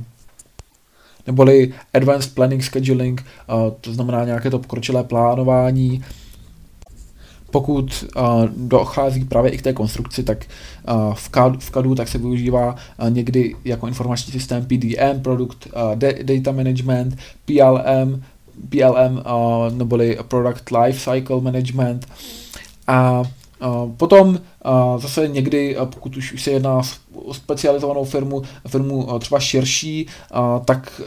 neboli 1.28 1.73
Advanced 1.93 2.36
Planning 2.36 2.63
Scheduling, 2.63 3.25
uh, 3.47 3.73
to 3.82 3.93
znamená 3.93 4.25
nějaké 4.25 4.49
to 4.49 4.60
pokročilé 4.60 5.04
plánování, 5.04 6.04
pokud 7.51 8.06
dochází 8.58 9.25
právě 9.25 9.51
i 9.51 9.58
k 9.58 9.62
té 9.62 9.73
konstrukci, 9.73 10.23
tak 10.23 10.45
v 11.13 11.30
CAD, 11.30 11.63
v 11.63 11.71
CADu 11.71 11.95
tak 11.95 12.08
se 12.08 12.17
využívá 12.17 12.75
někdy 13.10 13.56
jako 13.65 13.88
informační 13.88 14.32
systém 14.32 14.65
PDM, 14.65 15.21
Product 15.21 15.67
Data 16.23 16.51
Management, 16.51 17.17
PLM, 17.45 18.23
PLM 18.69 19.23
neboli 19.77 20.17
Product 20.27 20.71
Life 20.71 21.11
Cycle 21.11 21.41
Management. 21.41 22.07
A 22.87 23.23
Potom 23.97 24.39
zase 24.97 25.27
někdy, 25.27 25.77
pokud 25.85 26.17
už 26.17 26.43
se 26.43 26.51
jedná 26.51 26.81
o 27.13 27.33
specializovanou 27.33 28.03
firmu, 28.03 28.41
firmu 28.67 29.19
třeba 29.19 29.39
širší, 29.39 30.07
tak 30.65 31.01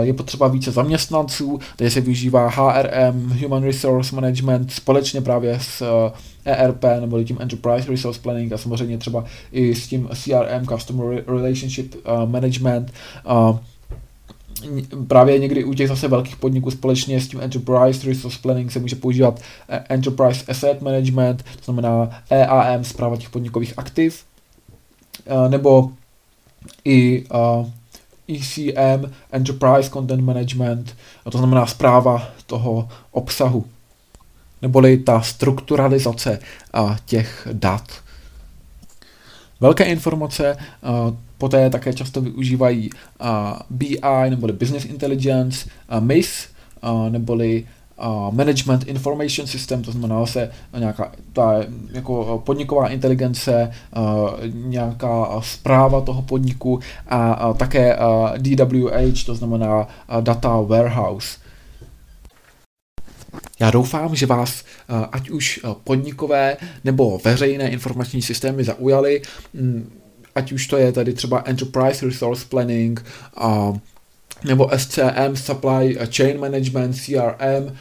je 0.00 0.12
potřeba 0.12 0.48
více 0.48 0.70
zaměstnanců, 0.72 1.58
tady 1.76 1.90
se 1.90 2.00
využívá 2.00 2.48
HRM, 2.48 3.38
Human 3.42 3.62
Resource 3.62 4.14
Management, 4.14 4.72
společně 4.72 5.20
právě 5.20 5.58
s 5.60 5.82
ERP 6.44 6.84
nebo 7.00 7.24
tím 7.24 7.38
Enterprise 7.40 7.90
Resource 7.90 8.20
Planning 8.20 8.52
a 8.52 8.58
samozřejmě 8.58 8.98
třeba 8.98 9.24
i 9.52 9.74
s 9.74 9.88
tím 9.88 10.08
CRM, 10.14 10.66
Customer 10.66 11.24
Relationship 11.26 11.94
Management 12.24 12.92
právě 15.08 15.38
někdy 15.38 15.64
u 15.64 15.74
těch 15.74 15.88
zase 15.88 16.08
velkých 16.08 16.36
podniků 16.36 16.70
společně 16.70 17.20
s 17.20 17.28
tím 17.28 17.40
Enterprise 17.40 18.06
Resource 18.06 18.38
Planning 18.42 18.72
se 18.72 18.78
může 18.78 18.96
používat 18.96 19.40
eh, 19.68 19.84
Enterprise 19.88 20.44
Asset 20.48 20.82
Management, 20.82 21.42
to 21.42 21.64
znamená 21.64 22.22
EAM, 22.30 22.84
zpráva 22.84 23.16
těch 23.16 23.30
podnikových 23.30 23.74
aktiv, 23.76 24.24
eh, 25.26 25.48
nebo 25.48 25.90
i 26.84 27.24
ECM, 28.28 28.74
eh, 28.76 29.08
e 29.32 29.36
Enterprise 29.36 29.90
Content 29.90 30.22
Management, 30.22 30.96
to 31.30 31.38
znamená 31.38 31.66
zpráva 31.66 32.28
toho 32.46 32.88
obsahu, 33.10 33.64
neboli 34.62 34.96
ta 34.96 35.20
strukturalizace 35.20 36.38
těch 37.06 37.48
dat. 37.52 38.05
Velké 39.60 39.84
informace 39.84 40.56
Poté 41.38 41.70
také 41.70 41.92
často 41.92 42.20
využívají 42.20 42.90
uh, 42.90 43.28
BI 43.70 44.00
neboli 44.28 44.52
Business 44.52 44.84
Intelligence, 44.84 45.68
uh, 45.92 46.00
MIS 46.00 46.48
neboli 47.08 47.64
Management 48.30 48.88
Information 48.88 49.46
System, 49.46 49.82
to 49.82 49.92
znamená 49.92 50.26
se 50.26 50.50
nějaká 50.78 51.12
ta 51.32 51.54
jako 51.92 52.42
podniková 52.46 52.88
inteligence, 52.88 53.70
nějaká 54.52 55.40
zpráva 55.40 56.00
toho 56.00 56.22
podniku 56.22 56.80
a 57.08 57.52
také 57.52 57.96
DWH, 58.38 59.24
to 59.26 59.34
znamená 59.34 59.88
Data 60.20 60.60
Warehouse. 60.60 61.38
Já 63.60 63.70
doufám, 63.70 64.16
že 64.16 64.26
vás 64.26 64.64
ať 65.12 65.30
už 65.30 65.60
podnikové 65.84 66.56
nebo 66.84 67.20
veřejné 67.24 67.70
informační 67.70 68.22
systémy 68.22 68.64
zaujaly. 68.64 69.22
Mm, 69.54 69.92
ať 70.34 70.52
už 70.52 70.66
to 70.66 70.76
je 70.76 70.92
tady 70.92 71.12
třeba 71.12 71.42
Enterprise 71.46 72.06
Resource 72.06 72.46
Planning, 72.48 73.04
nebo 74.44 74.70
SCM, 74.76 75.34
Supply 75.34 75.98
Chain 76.16 76.40
Management, 76.40 76.92
CRM, 76.94 77.76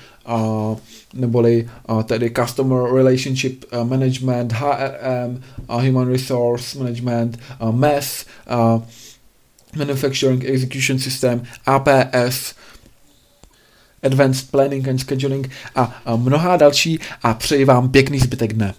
neboli 1.14 1.70
tedy 2.04 2.32
Customer 2.32 2.94
Relationship 2.94 3.66
Management, 3.84 4.52
HRM, 4.54 5.44
Human 5.70 6.08
Resource 6.12 6.80
Management, 6.80 7.40
MES, 7.72 8.26
Manufacturing 9.76 10.46
Execution 10.46 11.00
System, 11.00 11.44
APS, 11.66 12.56
Advanced 14.06 14.52
Planning 14.52 14.90
and 14.90 14.98
Scheduling 14.98 15.50
a, 15.76 16.02
mnoha 16.16 16.58
další 16.58 17.00
a 17.24 17.34
přeji 17.34 17.66
vám 17.66 17.90
pěkný 17.90 18.20
zbytek 18.20 18.54
dne. 18.54 18.74